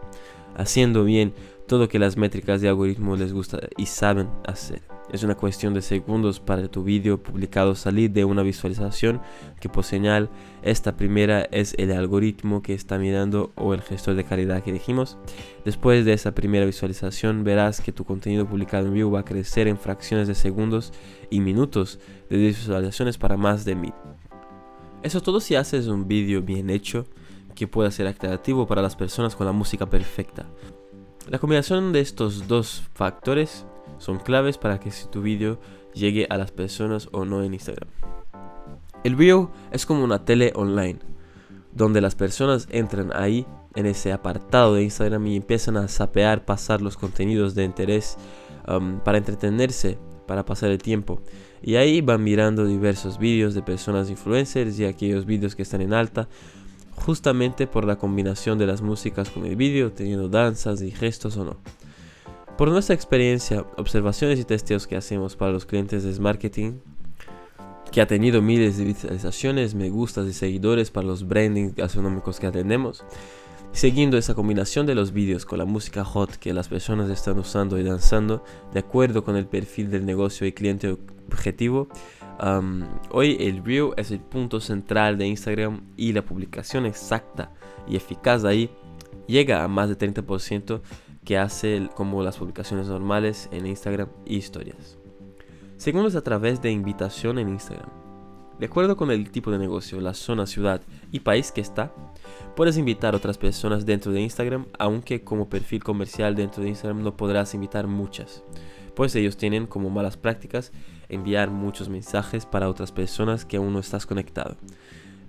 Haciendo 0.56 1.04
bien 1.04 1.36
todo 1.68 1.88
que 1.88 2.00
las 2.00 2.18
métricas 2.18 2.60
de 2.60 2.70
algoritmo 2.70 3.16
les 3.16 3.34
gusta 3.34 3.60
y 3.78 3.86
saben 3.86 4.30
hacer. 4.48 4.82
Es 5.13 5.22
una 5.22 5.36
cuestión 5.36 5.75
de 5.75 5.84
segundos 5.84 6.39
para 6.39 6.67
tu 6.67 6.84
vídeo 6.84 7.22
publicado 7.22 7.75
salir 7.75 8.10
de 8.10 8.25
una 8.25 8.41
visualización 8.41 9.22
que 9.62 9.70
por 9.70 9.84
señal 9.84 10.32
esta 10.63 10.98
primera 10.98 11.43
es 11.51 11.75
el 11.77 11.91
algoritmo 11.91 12.63
que 12.63 12.74
está 12.74 12.98
mirando 12.98 13.51
o 13.53 13.75
el 13.75 13.84
gestor 13.84 14.15
de 14.15 14.24
calidad 14.24 14.63
que 14.63 14.74
dijimos. 14.74 15.20
Después 15.65 16.03
de 16.03 16.13
esa 16.13 16.34
primera 16.34 16.65
visualización 16.65 17.43
verás 17.43 17.79
que 17.79 17.91
tu 17.91 18.05
contenido 18.05 18.48
publicado 18.48 18.88
en 18.88 18.96
vivo 18.96 19.12
va 19.12 19.20
a 19.20 19.25
crecer 19.25 19.67
en 19.67 19.77
fracciones 19.77 20.27
de 20.27 20.34
segundos 20.34 20.91
y 21.29 21.41
minutos 21.41 22.00
de 22.32 22.38
visualizaciones 22.38 23.20
para 23.20 23.38
más 23.38 23.65
de 23.65 23.75
mil. 23.75 23.93
Eso 25.03 25.22
todo 25.22 25.39
si 25.39 25.53
haces 25.53 25.86
un 25.86 26.08
vídeo 26.08 26.41
bien 26.41 26.72
hecho 26.72 27.05
que 27.53 27.67
pueda 27.67 27.91
ser 27.91 28.08
atractivo 28.08 28.65
para 28.65 28.82
las 28.82 28.96
personas 28.96 29.36
con 29.36 29.46
la 29.46 29.53
música 29.53 29.88
perfecta. 29.88 30.48
La 31.29 31.38
combinación 31.38 31.93
de 31.93 32.00
estos 32.00 32.48
dos 32.48 32.82
factores 32.96 33.67
son 33.98 34.20
claves 34.20 34.58
para 34.58 34.80
que 34.80 34.92
si 34.92 35.08
tu 35.08 35.22
vídeo 35.22 35.60
llegue 35.94 36.28
a 36.30 36.38
las 36.38 36.52
personas 36.52 37.10
o 37.12 37.26
no 37.26 37.44
en 37.44 37.54
Instagram. 37.54 37.90
El 39.04 39.16
video 39.16 39.52
es 39.72 39.86
como 39.86 40.04
una 40.04 40.24
tele 40.26 40.54
online, 40.56 41.00
donde 41.74 42.02
las 42.02 42.16
personas 42.16 42.68
entran 42.72 43.12
ahí 43.14 43.46
en 43.76 43.86
ese 43.86 44.14
apartado 44.14 44.76
de 44.76 44.84
Instagram 44.84 45.28
y 45.28 45.36
empiezan 45.36 45.78
a 45.78 45.88
sapear, 45.88 46.46
pasar 46.46 46.82
los 46.82 46.96
contenidos 46.96 47.56
de 47.56 47.66
interés 47.66 48.18
um, 48.68 49.00
para 49.00 49.18
entretenerse, 49.18 49.98
para 50.28 50.46
pasar 50.46 50.72
el 50.72 50.78
tiempo. 50.78 51.22
Y 51.62 51.76
ahí 51.76 52.02
van 52.02 52.24
mirando 52.24 52.66
diversos 52.66 53.18
vídeos 53.18 53.54
de 53.54 53.62
personas 53.62 54.10
influencers 54.10 54.80
y 54.80 54.86
aquellos 54.86 55.26
vídeos 55.26 55.56
que 55.56 55.64
están 55.64 55.82
en 55.82 55.94
alta, 55.94 56.28
justamente 56.96 57.68
por 57.68 57.86
la 57.86 57.98
combinación 57.98 58.58
de 58.58 58.68
las 58.68 58.82
músicas 58.82 59.30
con 59.30 59.46
el 59.46 59.56
vídeo, 59.56 59.92
teniendo 59.92 60.30
danzas 60.30 60.82
y 60.82 60.92
gestos 60.92 61.38
o 61.38 61.46
no. 61.46 61.58
Por 62.58 62.70
nuestra 62.70 62.94
experiencia, 62.94 63.66
observaciones 63.78 64.40
y 64.40 64.44
testeos 64.44 64.86
que 64.86 64.96
hacemos 64.96 65.36
para 65.36 65.52
los 65.52 65.66
clientes 65.66 66.04
de 66.04 66.22
marketing, 66.22 66.74
que 67.92 68.00
ha 68.00 68.06
tenido 68.06 68.44
miles 68.44 68.78
de 68.78 68.86
visualizaciones, 68.86 69.74
me 69.74 69.90
gustas 69.90 70.28
y 70.28 70.34
seguidores 70.34 70.92
para 70.92 71.08
los 71.08 71.28
brandings 71.28 71.74
gastronómicos 71.74 72.40
que 72.40 72.46
atendemos, 72.46 73.04
siguiendo 73.72 74.20
esa 74.20 74.36
combinación 74.36 74.86
de 74.86 74.94
los 74.94 75.14
vídeos 75.14 75.46
con 75.46 75.58
la 75.58 75.66
música 75.66 76.06
hot 76.06 76.36
que 76.36 76.54
las 76.54 76.68
personas 76.68 77.10
están 77.10 77.40
usando 77.40 77.80
y 77.80 77.84
danzando, 77.84 78.44
de 78.72 78.82
acuerdo 78.82 79.24
con 79.24 79.36
el 79.36 79.48
perfil 79.48 79.90
del 79.90 80.06
negocio 80.06 80.46
y 80.46 80.52
cliente 80.52 80.96
objetivo, 81.28 81.88
hoy 83.10 83.36
el 83.40 83.66
Reel 83.66 83.94
es 83.98 84.12
el 84.12 84.20
punto 84.20 84.60
central 84.60 85.18
de 85.18 85.26
Instagram 85.26 85.82
y 85.98 86.14
la 86.14 86.22
publicación 86.22 86.86
exacta 86.86 87.52
y 87.88 87.96
eficaz 87.96 88.44
de 88.44 88.50
ahí 88.50 88.70
llega 89.28 89.64
a 89.64 89.68
más 89.68 89.90
de 89.90 89.98
30% 89.98 90.82
que 91.25 91.38
hace 91.38 91.89
como 91.96 92.24
las 92.24 92.38
publicaciones 92.38 92.88
normales 92.88 93.50
en 93.51 93.65
Instagram 93.65 94.10
y 94.25 94.38
historias. 94.38 94.98
Segundo 95.77 96.18
a 96.18 96.22
través 96.22 96.62
de 96.62 96.72
invitación 96.72 97.39
en 97.39 97.50
Instagram. 97.50 97.89
De 98.60 98.68
acuerdo 98.68 98.96
con 98.96 99.10
el 99.12 99.32
tipo 99.32 99.51
de 99.51 99.58
negocio, 99.58 100.00
la 100.00 100.13
zona, 100.13 100.46
ciudad 100.46 100.82
y 101.12 101.22
país 101.22 101.51
que 101.51 101.62
está, 101.62 101.92
puedes 102.56 102.77
invitar 102.77 103.15
otras 103.15 103.38
personas 103.38 103.86
dentro 103.86 104.12
de 104.12 104.22
Instagram, 104.22 104.68
aunque 104.77 105.24
como 105.24 105.50
perfil 105.50 105.84
comercial 105.84 106.36
dentro 106.36 106.63
de 106.63 106.70
Instagram 106.70 107.03
no 107.03 107.18
podrás 107.18 107.53
invitar 107.56 107.88
muchas, 107.88 108.44
pues 108.96 109.15
ellos 109.15 109.38
tienen 109.38 109.65
como 109.65 109.89
malas 109.89 110.18
prácticas 110.18 110.72
enviar 111.10 111.50
muchos 111.50 111.89
mensajes 111.89 112.46
para 112.46 112.70
otras 112.70 112.92
personas 112.92 113.44
que 113.44 113.58
aún 113.58 113.74
no 113.74 113.80
estás 113.80 114.06
conectado. 114.06 114.56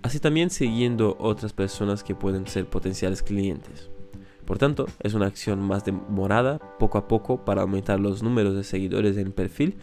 Así 0.03 0.21
también 0.21 0.51
siguiendo 0.51 1.17
otras 1.19 1.55
personas 1.55 2.05
que 2.05 2.15
pueden 2.15 2.47
ser 2.47 2.67
potenciales 2.67 3.23
clientes. 3.23 3.91
Por 4.45 4.59
tanto, 4.59 4.87
es 5.01 5.15
una 5.15 5.27
acción 5.27 5.61
más 5.61 5.85
demorada, 5.85 6.59
poco 6.79 6.99
a 6.99 7.09
poco, 7.09 7.45
para 7.45 7.63
aumentar 7.63 7.99
los 7.99 8.23
números 8.23 8.55
de 8.55 8.65
seguidores 8.65 9.17
en 9.17 9.33
perfil, 9.33 9.77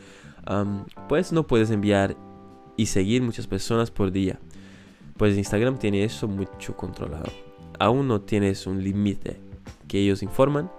pues 1.09 1.31
no 1.31 1.47
puedes 1.47 1.71
enviar 1.71 2.15
y 2.77 2.85
seguir 2.87 3.21
muchas 3.21 3.47
personas 3.47 3.91
por 3.91 4.11
día, 4.11 4.39
pues 5.17 5.37
Instagram 5.37 5.77
tiene 5.77 6.03
eso 6.03 6.27
mucho 6.27 6.75
controlado. 6.77 7.31
Aún 7.79 8.07
no 8.07 8.21
tienes 8.21 8.67
un 8.67 8.83
límite 8.83 9.39
que 9.87 9.99
ellos 9.99 10.23
informan, 10.23 10.71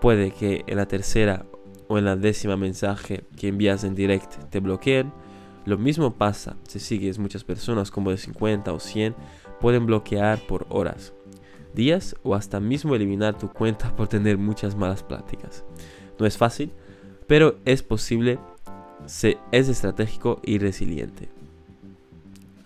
puede 0.00 0.30
que 0.32 0.64
en 0.66 0.76
la 0.76 0.86
tercera 0.86 1.46
o 1.88 1.98
en 1.98 2.04
la 2.04 2.16
décima 2.16 2.56
mensaje 2.56 3.24
que 3.36 3.48
envías 3.48 3.84
en 3.84 3.94
direct 3.94 4.50
te 4.50 4.60
bloqueen. 4.60 5.12
Lo 5.64 5.78
mismo 5.78 6.14
pasa 6.14 6.56
si 6.68 6.80
sigues 6.80 7.18
muchas 7.18 7.44
personas 7.44 7.90
como 7.90 8.10
de 8.10 8.18
50 8.18 8.72
o 8.72 8.80
100, 8.80 9.14
pueden 9.60 9.86
bloquear 9.86 10.38
por 10.46 10.66
horas 10.68 11.12
días 11.76 12.16
o 12.24 12.34
hasta 12.34 12.58
mismo 12.58 12.96
eliminar 12.96 13.38
tu 13.38 13.48
cuenta 13.48 13.94
por 13.94 14.08
tener 14.08 14.36
muchas 14.38 14.74
malas 14.74 15.04
prácticas. 15.04 15.64
No 16.18 16.26
es 16.26 16.36
fácil, 16.36 16.72
pero 17.28 17.58
es 17.64 17.84
posible, 17.84 18.40
se, 19.06 19.38
es 19.52 19.68
estratégico 19.68 20.40
y 20.42 20.58
resiliente. 20.58 21.28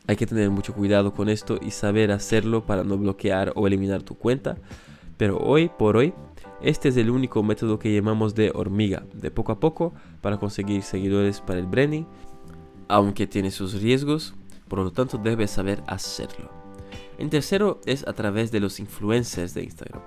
Hay 0.07 0.17
que 0.17 0.26
tener 0.26 0.49
mucho 0.49 0.73
cuidado 0.73 1.12
con 1.12 1.29
esto 1.29 1.59
y 1.61 1.73
saber 1.73 2.11
hacerlo 2.11 2.64
para 2.64 2.85
no 2.85 2.97
bloquear 2.97 3.52
o 3.55 3.67
eliminar 3.67 4.02
tu 4.02 4.14
cuenta, 4.17 4.57
pero 5.19 5.37
hoy 5.37 5.71
por 5.79 5.99
hoy 5.99 6.14
este 6.62 6.88
es 6.88 6.97
el 6.97 7.11
único 7.11 7.43
método 7.43 7.79
que 7.79 7.95
llamamos 7.95 8.35
de 8.35 8.52
hormiga, 8.55 9.05
de 9.14 9.31
poco 9.31 9.52
a 9.52 9.61
poco, 9.61 9.95
para 10.21 10.38
conseguir 10.38 10.83
seguidores 10.83 11.40
para 11.40 11.59
el 11.59 11.67
branding, 11.67 12.05
aunque 12.88 13.26
tiene 13.26 13.50
sus 13.50 13.81
riesgos, 13.81 14.35
por 14.69 14.81
lo 14.81 14.90
tanto 14.90 15.17
debes 15.17 15.50
saber 15.50 15.83
hacerlo. 15.87 16.60
En 17.21 17.29
tercero 17.29 17.83
es 17.85 18.09
a 18.09 18.15
través 18.15 18.50
de 18.50 18.61
los 18.61 18.81
influencers 18.81 19.53
de 19.53 19.62
Instagram. 19.62 20.00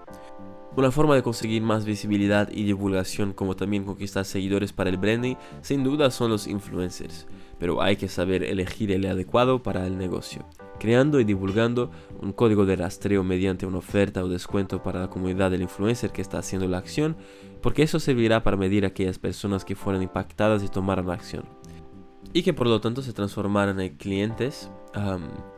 Una 0.75 0.89
forma 0.89 1.13
de 1.13 1.21
conseguir 1.21 1.61
más 1.61 1.85
visibilidad 1.85 2.49
y 2.51 2.63
divulgación 2.63 3.33
como 3.33 3.55
también 3.55 3.85
conquistar 3.85 4.25
seguidores 4.25 4.73
para 4.73 4.89
el 4.89 4.97
branding 4.97 5.35
sin 5.61 5.83
duda 5.83 6.09
son 6.09 6.31
los 6.31 6.47
influencers, 6.47 7.27
pero 7.59 7.83
hay 7.83 7.97
que 7.97 8.07
saber 8.07 8.43
elegir 8.43 8.91
el 8.91 9.05
adecuado 9.05 9.61
para 9.61 9.85
el 9.85 9.99
negocio, 9.99 10.43
creando 10.79 11.19
y 11.19 11.23
divulgando 11.23 11.91
un 12.19 12.33
código 12.33 12.65
de 12.65 12.77
rastreo 12.77 13.23
mediante 13.23 13.67
una 13.67 13.77
oferta 13.77 14.23
o 14.23 14.27
descuento 14.27 14.81
para 14.81 15.01
la 15.01 15.11
comunidad 15.11 15.51
del 15.51 15.61
influencer 15.61 16.09
que 16.09 16.23
está 16.23 16.39
haciendo 16.39 16.67
la 16.67 16.79
acción, 16.79 17.15
porque 17.61 17.83
eso 17.83 17.99
servirá 17.99 18.41
para 18.41 18.57
medir 18.57 18.87
aquellas 18.87 19.19
personas 19.19 19.65
que 19.65 19.75
fueron 19.75 20.01
impactadas 20.01 20.63
y 20.63 20.67
tomaron 20.67 21.11
acción 21.11 21.45
y 22.31 22.43
que 22.43 22.53
por 22.53 22.67
lo 22.67 22.79
tanto 22.79 23.01
se 23.01 23.13
transformaran 23.13 23.79
en 23.79 23.97
clientes 23.97 24.71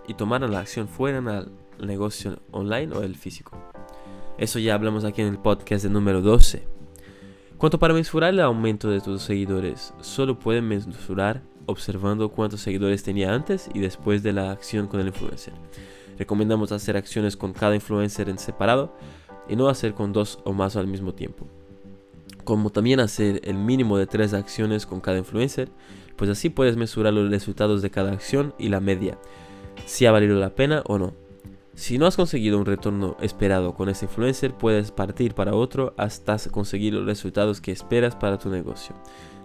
y 0.07 0.13
tomaran 0.15 0.51
la 0.51 0.59
acción 0.59 0.87
fuera 0.87 1.19
al 1.19 1.51
negocio 1.85 2.39
online 2.51 2.95
o 2.95 3.03
el 3.03 3.15
físico. 3.15 3.57
Eso 4.37 4.59
ya 4.59 4.73
hablamos 4.73 5.05
aquí 5.05 5.21
en 5.21 5.27
el 5.27 5.37
podcast 5.37 5.83
de 5.83 5.89
número 5.89 6.21
12. 6.21 6.67
Cuanto 7.57 7.79
para 7.79 7.93
mesurar 7.93 8.33
el 8.33 8.41
aumento 8.41 8.89
de 8.89 8.99
tus 8.99 9.21
seguidores, 9.21 9.93
solo 10.01 10.37
pueden 10.39 10.67
mesurar 10.67 11.41
observando 11.67 12.29
cuántos 12.29 12.61
seguidores 12.61 13.03
tenía 13.03 13.33
antes 13.33 13.69
y 13.73 13.79
después 13.79 14.23
de 14.23 14.33
la 14.33 14.51
acción 14.51 14.87
con 14.87 14.99
el 14.99 15.07
influencer. 15.07 15.53
Recomendamos 16.17 16.71
hacer 16.71 16.97
acciones 16.97 17.37
con 17.37 17.53
cada 17.53 17.75
influencer 17.75 18.29
en 18.29 18.37
separado 18.37 18.95
y 19.47 19.55
no 19.55 19.69
hacer 19.69 19.93
con 19.93 20.13
dos 20.13 20.39
o 20.43 20.53
más 20.53 20.75
al 20.75 20.87
mismo 20.87 21.13
tiempo. 21.13 21.47
Como 22.43 22.71
también 22.71 22.99
hacer 22.99 23.41
el 23.43 23.55
mínimo 23.55 23.97
de 23.97 24.05
tres 24.05 24.33
acciones 24.33 24.85
con 24.85 25.01
cada 25.01 25.17
influencer, 25.17 25.69
pues 26.15 26.29
así 26.29 26.49
puedes 26.49 26.77
mesurar 26.77 27.13
los 27.13 27.29
resultados 27.29 27.81
de 27.81 27.91
cada 27.91 28.11
acción 28.11 28.53
y 28.57 28.69
la 28.69 28.79
media, 28.79 29.17
si 29.85 30.05
ha 30.05 30.11
valido 30.11 30.39
la 30.39 30.55
pena 30.55 30.83
o 30.85 30.97
no. 30.97 31.13
Si 31.75 31.97
no 31.97 32.05
has 32.05 32.15
conseguido 32.15 32.57
un 32.57 32.65
retorno 32.65 33.17
esperado 33.19 33.75
con 33.75 33.89
ese 33.89 34.05
influencer, 34.05 34.53
puedes 34.53 34.91
partir 34.91 35.33
para 35.33 35.53
otro 35.55 35.93
hasta 35.97 36.37
conseguir 36.49 36.93
los 36.93 37.05
resultados 37.05 37.59
que 37.59 37.73
esperas 37.73 38.15
para 38.15 38.39
tu 38.39 38.49
negocio, 38.49 38.95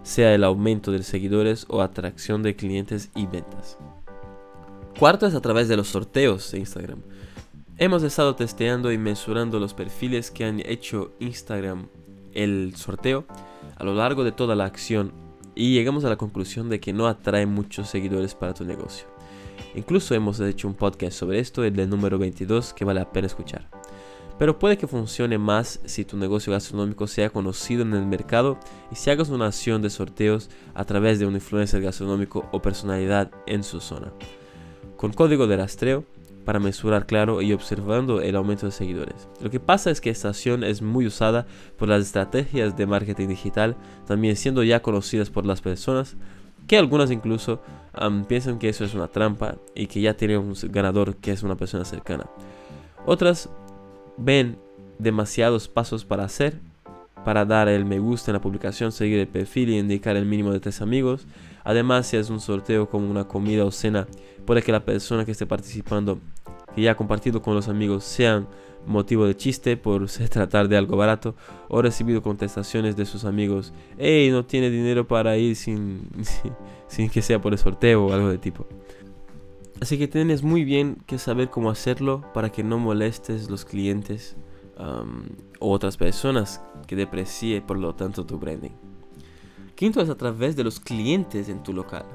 sea 0.03 0.33
el 0.33 0.45
aumento 0.45 0.91
de 0.91 1.03
seguidores 1.03 1.65
o 1.67 1.81
atracción 1.81 2.41
de 2.41 2.55
clientes 2.55 3.09
y 3.15 3.25
ventas. 3.25 3.77
Cuarto 4.97 5.27
es 5.27 5.35
a 5.35 5.41
través 5.41 5.67
de 5.67 5.75
los 5.75 5.89
sorteos 5.89 6.51
de 6.51 6.59
Instagram. 6.59 7.01
Hemos 7.77 8.03
estado 8.03 8.35
testeando 8.35 8.91
y 8.91 8.97
mesurando 8.97 9.59
los 9.59 9.73
perfiles 9.73 10.31
que 10.31 10.45
han 10.45 10.61
hecho 10.65 11.11
Instagram 11.19 11.87
el 12.33 12.75
sorteo 12.75 13.25
a 13.75 13.83
lo 13.83 13.93
largo 13.93 14.23
de 14.23 14.31
toda 14.31 14.55
la 14.55 14.65
acción 14.65 15.11
y 15.55 15.73
llegamos 15.73 16.05
a 16.05 16.09
la 16.09 16.17
conclusión 16.17 16.69
de 16.69 16.79
que 16.79 16.93
no 16.93 17.07
atrae 17.07 17.45
muchos 17.45 17.89
seguidores 17.89 18.35
para 18.35 18.53
tu 18.53 18.65
negocio. 18.65 19.07
Incluso 19.75 20.15
hemos 20.15 20.39
hecho 20.39 20.67
un 20.67 20.73
podcast 20.73 21.17
sobre 21.17 21.39
esto, 21.39 21.63
el 21.63 21.89
número 21.89 22.17
22, 22.17 22.73
que 22.73 22.85
vale 22.85 22.99
la 22.99 23.11
pena 23.11 23.27
escuchar. 23.27 23.69
Pero 24.37 24.57
puede 24.57 24.77
que 24.77 24.87
funcione 24.87 25.37
más 25.37 25.79
si 25.85 26.03
tu 26.03 26.17
negocio 26.17 26.51
gastronómico 26.51 27.05
sea 27.05 27.29
conocido 27.29 27.83
en 27.83 27.93
el 27.93 28.05
mercado 28.05 28.57
y 28.91 28.95
si 28.95 29.11
hagas 29.11 29.29
una 29.29 29.45
acción 29.45 29.81
de 29.81 29.91
sorteos 29.91 30.49
a 30.73 30.83
través 30.83 31.19
de 31.19 31.27
un 31.27 31.35
influencer 31.35 31.81
gastronómico 31.81 32.49
o 32.51 32.61
personalidad 32.61 33.29
en 33.45 33.63
su 33.63 33.79
zona. 33.79 34.11
Con 34.97 35.13
código 35.13 35.45
de 35.47 35.57
rastreo 35.57 36.05
para 36.45 36.59
mesurar 36.59 37.05
claro 37.05 37.41
y 37.41 37.53
observando 37.53 38.21
el 38.21 38.35
aumento 38.35 38.65
de 38.65 38.71
seguidores. 38.71 39.27
Lo 39.41 39.49
que 39.49 39.59
pasa 39.59 39.91
es 39.91 40.01
que 40.01 40.09
esta 40.09 40.29
acción 40.29 40.63
es 40.63 40.81
muy 40.81 41.05
usada 41.05 41.45
por 41.77 41.87
las 41.87 42.01
estrategias 42.01 42.75
de 42.75 42.85
marketing 42.85 43.27
digital, 43.27 43.75
también 44.07 44.35
siendo 44.35 44.63
ya 44.63 44.81
conocidas 44.81 45.29
por 45.29 45.45
las 45.45 45.61
personas, 45.61 46.17
que 46.67 46.77
algunas 46.77 47.11
incluso 47.11 47.61
piensan 48.27 48.59
que 48.59 48.69
eso 48.69 48.85
es 48.85 48.93
una 48.93 49.07
trampa 49.07 49.55
y 49.75 49.87
que 49.87 50.01
ya 50.01 50.15
tiene 50.15 50.37
un 50.37 50.55
ganador 50.69 51.15
que 51.17 51.31
es 51.31 51.43
una 51.43 51.55
persona 51.55 51.85
cercana. 51.85 52.25
Otras 53.05 53.49
ven 54.17 54.57
demasiados 54.99 55.67
pasos 55.67 56.05
para 56.05 56.23
hacer, 56.23 56.59
para 57.25 57.45
dar 57.45 57.67
el 57.67 57.85
me 57.85 57.99
gusta 57.99 58.31
en 58.31 58.35
la 58.35 58.41
publicación, 58.41 58.91
seguir 58.91 59.19
el 59.19 59.27
perfil 59.27 59.69
y 59.69 59.79
indicar 59.79 60.15
el 60.15 60.25
mínimo 60.25 60.51
de 60.51 60.59
tres 60.59 60.81
amigos. 60.81 61.25
Además, 61.63 62.07
si 62.07 62.17
es 62.17 62.29
un 62.29 62.39
sorteo 62.39 62.89
como 62.89 63.09
una 63.09 63.27
comida 63.27 63.65
o 63.65 63.71
cena, 63.71 64.07
puede 64.45 64.61
que 64.61 64.71
la 64.71 64.85
persona 64.85 65.25
que 65.25 65.31
esté 65.31 65.45
participando, 65.45 66.19
que 66.75 66.81
ya 66.81 66.91
ha 66.91 66.95
compartido 66.95 67.41
con 67.41 67.55
los 67.55 67.67
amigos, 67.67 68.03
sean 68.03 68.47
motivo 68.85 69.25
de 69.25 69.35
chiste 69.35 69.77
por 69.77 70.09
se 70.09 70.27
tratar 70.27 70.67
de 70.67 70.77
algo 70.77 70.97
barato 70.97 71.35
o 71.67 71.81
recibido 71.81 72.21
contestaciones 72.21 72.95
de 72.95 73.05
sus 73.05 73.25
amigos, 73.25 73.73
hey, 73.97 74.29
no 74.31 74.45
tiene 74.45 74.69
dinero 74.69 75.07
para 75.07 75.37
ir 75.37 75.55
sin, 75.55 76.09
sin 76.87 77.09
que 77.09 77.21
sea 77.21 77.41
por 77.41 77.53
el 77.53 77.59
sorteo 77.59 78.05
o 78.05 78.13
algo 78.13 78.29
de 78.29 78.37
tipo. 78.37 78.67
Así 79.81 79.97
que 79.97 80.07
tienes 80.07 80.43
muy 80.43 80.63
bien 80.63 80.97
que 81.07 81.17
saber 81.17 81.49
cómo 81.49 81.71
hacerlo 81.71 82.23
para 82.35 82.51
que 82.51 82.63
no 82.63 82.77
molestes 82.77 83.49
los 83.49 83.65
clientes 83.65 84.37
o 85.59 85.71
otras 85.71 85.97
personas 85.97 86.61
que 86.87 86.95
deprecie 86.95 87.61
por 87.61 87.77
lo 87.77 87.95
tanto 87.95 88.25
tu 88.25 88.37
branding. 88.37 88.90
Quinto 89.81 89.99
es 89.99 90.09
a 90.11 90.15
través 90.15 90.55
de 90.55 90.63
los 90.63 90.79
clientes 90.79 91.49
en 91.49 91.63
tu 91.63 91.73
local. 91.73 92.05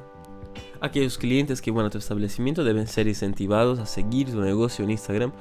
Aquellos 0.81 1.19
clientes 1.19 1.61
que 1.61 1.73
van 1.73 1.87
a 1.87 1.91
tu 1.91 1.99
establecimiento 1.99 2.63
deben 2.63 2.87
ser 2.87 3.09
incentivados 3.09 3.81
a 3.81 3.87
seguir 3.87 4.31
tu 4.31 4.41
negocio 4.41 4.85
en 4.85 4.93
Instagram 4.93 5.33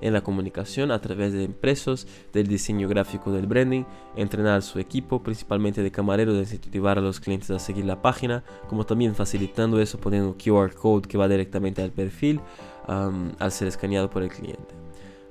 en 0.00 0.14
la 0.14 0.22
comunicación 0.22 0.90
a 0.90 1.02
través 1.02 1.34
de 1.34 1.42
impresos, 1.42 2.06
del 2.32 2.46
diseño 2.46 2.88
gráfico 2.88 3.32
del 3.32 3.46
branding, 3.46 3.84
entrenar 4.16 4.62
su 4.62 4.78
equipo, 4.78 5.22
principalmente 5.22 5.82
de 5.82 5.90
camarero, 5.90 6.32
de 6.32 6.40
incentivar 6.40 6.96
a 6.96 7.02
los 7.02 7.20
clientes 7.20 7.50
a 7.50 7.58
seguir 7.58 7.84
la 7.84 8.00
página, 8.00 8.44
como 8.66 8.86
también 8.86 9.14
facilitando 9.14 9.78
eso 9.78 10.00
poniendo 10.00 10.30
un 10.30 10.36
QR 10.36 10.72
code 10.74 11.06
que 11.06 11.18
va 11.18 11.28
directamente 11.28 11.82
al 11.82 11.90
perfil 11.92 12.40
al 12.86 13.52
ser 13.52 13.68
escaneado 13.68 14.08
por 14.08 14.22
el 14.22 14.30
cliente. 14.30 14.83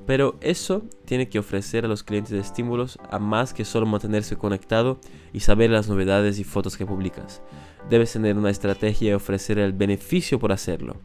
Pero 0.06 0.36
eso 0.42 0.84
tiene 1.06 1.30
que 1.30 1.40
ofrecer 1.40 1.86
a 1.86 1.88
los 1.88 2.04
clientes 2.04 2.34
estímulos 2.34 3.00
a 3.10 3.20
más 3.20 3.54
que 3.54 3.66
solo 3.66 3.86
mantenerse 3.86 4.36
conectado 4.36 5.00
y 5.32 5.40
saber 5.40 5.70
las 5.70 5.88
novedades 5.88 6.40
y 6.40 6.44
fotos 6.44 6.78
que 6.78 6.86
publicas. 6.86 7.42
Debes 7.90 8.14
tener 8.14 8.38
una 8.38 8.50
estrategia 8.50 9.12
y 9.12 9.14
ofrecer 9.14 9.60
el 9.60 9.74
beneficio 9.74 10.40
por 10.40 10.52
hacerlo 10.52 10.98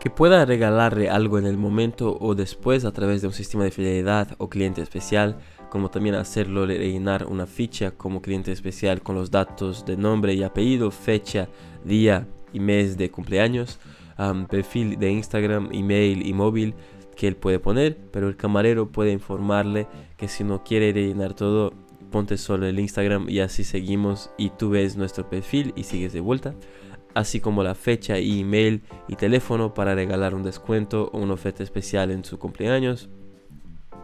que 0.00 0.08
pueda 0.08 0.46
regalarle 0.46 1.10
algo 1.10 1.38
en 1.38 1.44
el 1.44 1.58
momento 1.58 2.16
o 2.18 2.34
después 2.34 2.86
a 2.86 2.90
través 2.90 3.20
de 3.20 3.28
un 3.28 3.34
sistema 3.34 3.64
de 3.64 3.70
fidelidad 3.70 4.34
o 4.38 4.48
cliente 4.48 4.80
especial, 4.80 5.38
como 5.68 5.90
también 5.90 6.14
hacerlo 6.14 6.64
rellenar 6.64 7.26
una 7.26 7.46
ficha 7.46 7.90
como 7.90 8.22
cliente 8.22 8.50
especial 8.50 9.02
con 9.02 9.14
los 9.14 9.30
datos 9.30 9.84
de 9.84 9.98
nombre 9.98 10.32
y 10.32 10.42
apellido, 10.42 10.90
fecha, 10.90 11.48
día 11.84 12.26
y 12.54 12.60
mes 12.60 12.96
de 12.96 13.10
cumpleaños, 13.10 13.78
perfil 14.48 14.98
de 14.98 15.10
Instagram, 15.10 15.68
email 15.70 16.26
y 16.26 16.32
móvil 16.32 16.74
que 17.20 17.28
él 17.28 17.36
puede 17.36 17.58
poner, 17.58 17.98
pero 18.10 18.28
el 18.28 18.36
camarero 18.38 18.90
puede 18.90 19.12
informarle 19.12 19.86
que 20.16 20.26
si 20.26 20.42
no 20.42 20.64
quiere 20.64 20.90
rellenar 20.90 21.34
todo, 21.34 21.74
ponte 22.10 22.38
solo 22.38 22.64
el 22.64 22.80
Instagram 22.80 23.28
y 23.28 23.40
así 23.40 23.62
seguimos 23.62 24.30
y 24.38 24.48
tú 24.48 24.70
ves 24.70 24.96
nuestro 24.96 25.28
perfil 25.28 25.74
y 25.76 25.82
sigues 25.82 26.14
de 26.14 26.20
vuelta 26.20 26.54
así 27.14 27.40
como 27.40 27.62
la 27.62 27.74
fecha, 27.74 28.16
email 28.16 28.82
y 29.06 29.16
teléfono 29.16 29.74
para 29.74 29.94
regalar 29.94 30.34
un 30.34 30.42
descuento 30.42 31.10
o 31.12 31.18
una 31.18 31.34
oferta 31.34 31.62
especial 31.62 32.10
en 32.10 32.24
su 32.24 32.38
cumpleaños. 32.38 33.10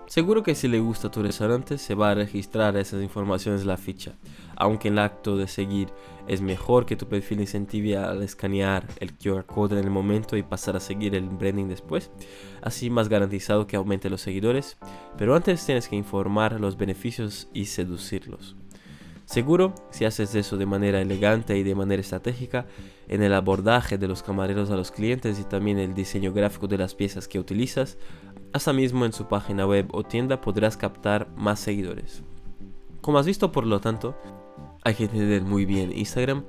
Seguro 0.06 0.44
que 0.44 0.54
si 0.54 0.68
le 0.68 0.78
gusta 0.78 1.10
tu 1.10 1.20
restaurante 1.20 1.78
se 1.78 1.96
va 1.96 2.10
a 2.10 2.14
registrar 2.14 2.76
esas 2.76 3.02
informaciones 3.02 3.62
en 3.62 3.66
la 3.66 3.76
ficha, 3.76 4.12
aunque 4.54 4.88
el 4.88 5.00
acto 5.00 5.36
de 5.36 5.48
seguir 5.48 5.88
es 6.28 6.40
mejor 6.40 6.86
que 6.86 6.94
tu 6.94 7.08
perfil 7.08 7.40
incentive 7.40 7.96
al 7.96 8.22
escanear 8.22 8.86
el 9.00 9.12
QR 9.14 9.44
code 9.44 9.76
en 9.76 9.84
el 9.84 9.90
momento 9.90 10.36
y 10.36 10.44
pasar 10.44 10.76
a 10.76 10.80
seguir 10.80 11.16
el 11.16 11.28
branding 11.28 11.66
después, 11.66 12.12
así 12.62 12.88
más 12.88 13.08
garantizado 13.08 13.66
que 13.66 13.74
aumente 13.74 14.08
los 14.08 14.20
seguidores, 14.20 14.76
pero 15.18 15.34
antes 15.34 15.66
tienes 15.66 15.88
que 15.88 15.96
informar 15.96 16.60
los 16.60 16.76
beneficios 16.76 17.48
y 17.52 17.66
seducirlos. 17.66 18.54
Seguro, 19.24 19.74
si 19.90 20.04
haces 20.04 20.36
eso 20.36 20.56
de 20.56 20.66
manera 20.66 21.00
elegante 21.00 21.58
y 21.58 21.64
de 21.64 21.74
manera 21.74 22.00
estratégica, 22.00 22.66
en 23.08 23.24
el 23.24 23.34
abordaje 23.34 23.98
de 23.98 24.06
los 24.06 24.22
camareros 24.22 24.70
a 24.70 24.76
los 24.76 24.92
clientes 24.92 25.40
y 25.40 25.44
también 25.44 25.80
el 25.80 25.94
diseño 25.94 26.32
gráfico 26.32 26.68
de 26.68 26.78
las 26.78 26.94
piezas 26.94 27.26
que 27.26 27.40
utilizas, 27.40 27.98
hasta 28.52 28.72
mismo 28.72 29.04
en 29.04 29.12
su 29.12 29.26
página 29.26 29.66
web 29.66 29.88
o 29.92 30.02
tienda 30.02 30.40
podrás 30.40 30.76
captar 30.76 31.28
más 31.36 31.60
seguidores. 31.60 32.22
Como 33.00 33.18
has 33.18 33.26
visto, 33.26 33.52
por 33.52 33.66
lo 33.66 33.80
tanto, 33.80 34.16
hay 34.82 34.94
que 34.94 35.04
entender 35.04 35.42
muy 35.42 35.64
bien 35.64 35.92
Instagram 35.92 36.44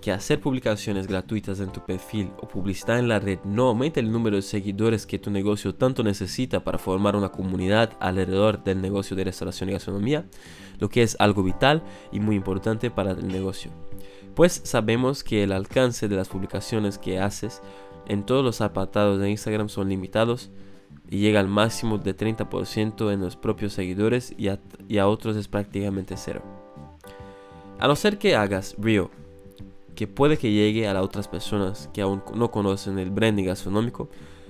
que 0.00 0.12
hacer 0.12 0.40
publicaciones 0.40 1.06
gratuitas 1.06 1.60
en 1.60 1.70
tu 1.70 1.84
perfil 1.84 2.30
o 2.40 2.48
publicidad 2.48 2.98
en 2.98 3.08
la 3.08 3.20
red 3.20 3.38
no 3.44 3.68
aumenta 3.68 4.00
el 4.00 4.10
número 4.10 4.36
de 4.36 4.42
seguidores 4.42 5.06
que 5.06 5.18
tu 5.18 5.30
negocio 5.30 5.74
tanto 5.74 6.02
necesita 6.02 6.64
para 6.64 6.78
formar 6.78 7.16
una 7.16 7.30
comunidad 7.30 7.92
alrededor 8.00 8.64
del 8.64 8.80
negocio 8.80 9.14
de 9.14 9.24
restauración 9.24 9.68
y 9.68 9.72
gastronomía, 9.72 10.26
lo 10.78 10.88
que 10.88 11.02
es 11.02 11.16
algo 11.18 11.42
vital 11.42 11.82
y 12.12 12.20
muy 12.20 12.36
importante 12.36 12.90
para 12.90 13.12
el 13.12 13.28
negocio. 13.28 13.70
Pues 14.34 14.62
sabemos 14.64 15.22
que 15.22 15.42
el 15.42 15.52
alcance 15.52 16.08
de 16.08 16.16
las 16.16 16.28
publicaciones 16.28 16.96
que 16.98 17.20
haces 17.20 17.60
en 18.06 18.24
todos 18.24 18.44
los 18.44 18.60
apartados 18.62 19.20
de 19.20 19.30
Instagram 19.30 19.68
son 19.68 19.88
limitados 19.90 20.50
y 21.10 21.18
llega 21.18 21.40
al 21.40 21.48
máximo 21.48 21.98
de 21.98 22.16
30% 22.16 23.12
en 23.12 23.20
los 23.20 23.36
propios 23.36 23.72
seguidores 23.72 24.32
y 24.38 24.48
a, 24.48 25.06
otros 25.08 25.36
es 25.36 25.48
prácticamente 25.48 26.16
cero. 26.16 26.42
A 27.78 27.88
no 27.88 27.96
ser 27.96 28.18
que 28.18 28.36
hagas 28.36 28.76
Rio 28.78 29.10
que 29.96 30.06
puede 30.06 30.38
que 30.38 30.52
llegue 30.52 30.88
a 30.88 30.94
las 30.94 31.02
otras 31.02 31.28
personas 31.28 31.90
que 31.92 32.00
aún 32.00 32.22
no 32.34 32.50
conocen 32.50 32.98
el 32.98 33.10
branding 33.10 33.44
gastronómico. 33.44 34.08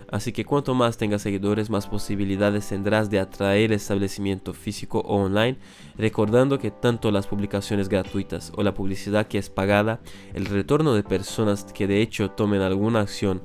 Así 0.09 0.33
que 0.33 0.45
cuanto 0.45 0.75
más 0.75 0.97
tengas 0.97 1.23
seguidores, 1.23 1.71
más 1.71 1.87
posibilidades 1.87 2.69
tendrás 2.69 3.11
de 3.11 3.21
atraer 3.21 3.73
establecimiento 3.73 4.53
físico 4.53 5.01
o 5.01 5.17
online, 5.25 5.57
recordando 5.97 6.59
que 6.59 6.71
tanto 6.71 7.11
las 7.11 7.27
publicaciones 7.27 7.89
gratuitas 7.89 8.53
o 8.57 8.63
la 8.63 8.75
publicidad 8.75 9.29
que 9.29 9.39
es 9.39 9.51
pagada, 9.51 10.01
el 10.35 10.47
retorno 10.47 10.95
de 10.95 11.05
personas 11.05 11.65
que 11.65 11.87
de 11.87 12.03
hecho 12.03 12.31
tomen 12.31 12.61
alguna 12.61 13.01
acción, 13.01 13.41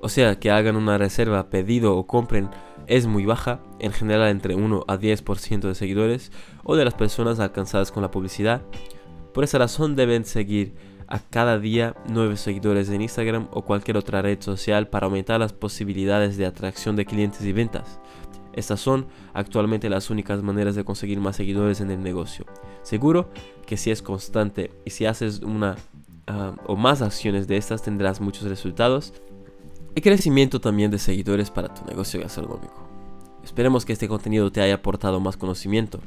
o 0.00 0.08
sea, 0.08 0.38
que 0.38 0.50
hagan 0.50 0.76
una 0.76 0.98
reserva, 0.98 1.50
pedido 1.50 1.96
o 1.96 2.06
compren, 2.06 2.50
es 2.86 3.06
muy 3.06 3.26
baja, 3.26 3.60
en 3.78 3.92
general 3.92 4.28
entre 4.28 4.54
1 4.54 4.84
a 4.86 4.96
10% 4.96 5.60
de 5.60 5.74
seguidores 5.74 6.32
o 6.62 6.76
de 6.76 6.84
las 6.84 6.94
personas 6.94 7.40
alcanzadas 7.40 7.90
con 7.90 8.02
la 8.02 8.10
publicidad. 8.10 8.62
Por 9.34 9.44
esa 9.44 9.58
razón 9.58 9.96
deben 9.96 10.24
seguir 10.24 10.74
a 11.08 11.18
cada 11.18 11.58
día 11.58 11.94
nuevos 12.08 12.40
seguidores 12.40 12.88
en 12.88 13.02
Instagram 13.02 13.48
o 13.52 13.62
cualquier 13.62 13.96
otra 13.96 14.22
red 14.22 14.40
social 14.40 14.88
para 14.88 15.06
aumentar 15.06 15.40
las 15.40 15.52
posibilidades 15.52 16.36
de 16.36 16.46
atracción 16.46 16.96
de 16.96 17.06
clientes 17.06 17.42
y 17.42 17.52
ventas. 17.52 18.00
Estas 18.52 18.80
son 18.80 19.06
actualmente 19.34 19.90
las 19.90 20.08
únicas 20.08 20.42
maneras 20.42 20.74
de 20.74 20.84
conseguir 20.84 21.20
más 21.20 21.36
seguidores 21.36 21.80
en 21.80 21.90
el 21.90 22.02
negocio. 22.02 22.46
Seguro 22.82 23.28
que 23.66 23.76
si 23.76 23.90
es 23.90 24.00
constante 24.00 24.70
y 24.84 24.90
si 24.90 25.04
haces 25.04 25.40
una 25.40 25.76
ah, 26.26 26.54
o 26.66 26.74
más 26.74 27.02
acciones 27.02 27.46
de 27.46 27.58
estas 27.58 27.82
tendrás 27.82 28.20
muchos 28.20 28.44
resultados 28.44 29.12
y 29.96 30.02
crecimiento 30.02 30.60
también 30.60 30.90
de 30.90 30.98
seguidores 30.98 31.50
para 31.50 31.74
tu 31.74 31.84
negocio 31.86 32.20
gastronómico. 32.20 32.86
Esperemos 33.42 33.86
que 33.86 33.94
este 33.94 34.08
contenido 34.08 34.52
te 34.52 34.60
haya 34.60 34.74
aportado 34.74 35.20
más 35.20 35.38
conocimiento. 35.38 36.00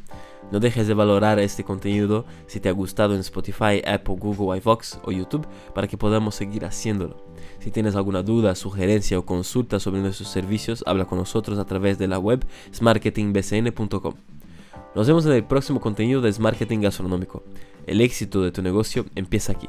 No 0.52 0.60
dejes 0.60 0.88
de 0.88 0.94
valorar 0.94 1.40
este 1.40 1.64
contenido 1.64 2.26
si 2.46 2.60
te 2.60 2.70
ha 2.70 2.72
gustado 2.72 3.16
en 3.16 3.22
Spotify, 3.22 3.82
Apple, 3.86 4.16
Google, 4.20 4.58
iVox 4.60 5.00
o 5.04 5.12
YouTube 5.12 5.48
para 5.74 5.88
que 5.88 5.98
podamos 5.98 6.36
seguir 6.36 6.66
haciéndolo. 6.66 7.26
Si 7.60 7.72
tienes 7.72 7.96
alguna 7.96 8.22
duda, 8.22 8.54
sugerencia 8.54 9.18
o 9.18 9.26
consulta 9.26 9.80
sobre 9.80 10.02
nuestros 10.02 10.30
servicios, 10.30 10.84
habla 10.86 11.06
con 11.06 11.18
nosotros 11.18 11.58
a 11.58 11.66
través 11.66 11.98
de 11.98 12.08
la 12.08 12.20
web 12.20 12.46
smarketingbcn.com. 12.72 14.14
Nos 14.96 15.08
vemos 15.08 15.26
en 15.26 15.32
el 15.32 15.44
próximo 15.44 15.82
contenido 15.82 16.22
de 16.22 16.32
Smarketing 16.32 16.82
Gastronómico. 16.82 17.44
El 17.88 18.02
éxito 18.02 18.44
de 18.44 18.52
tu 18.52 18.62
negocio 18.62 19.06
empieza 19.16 19.54
aquí. 19.54 19.68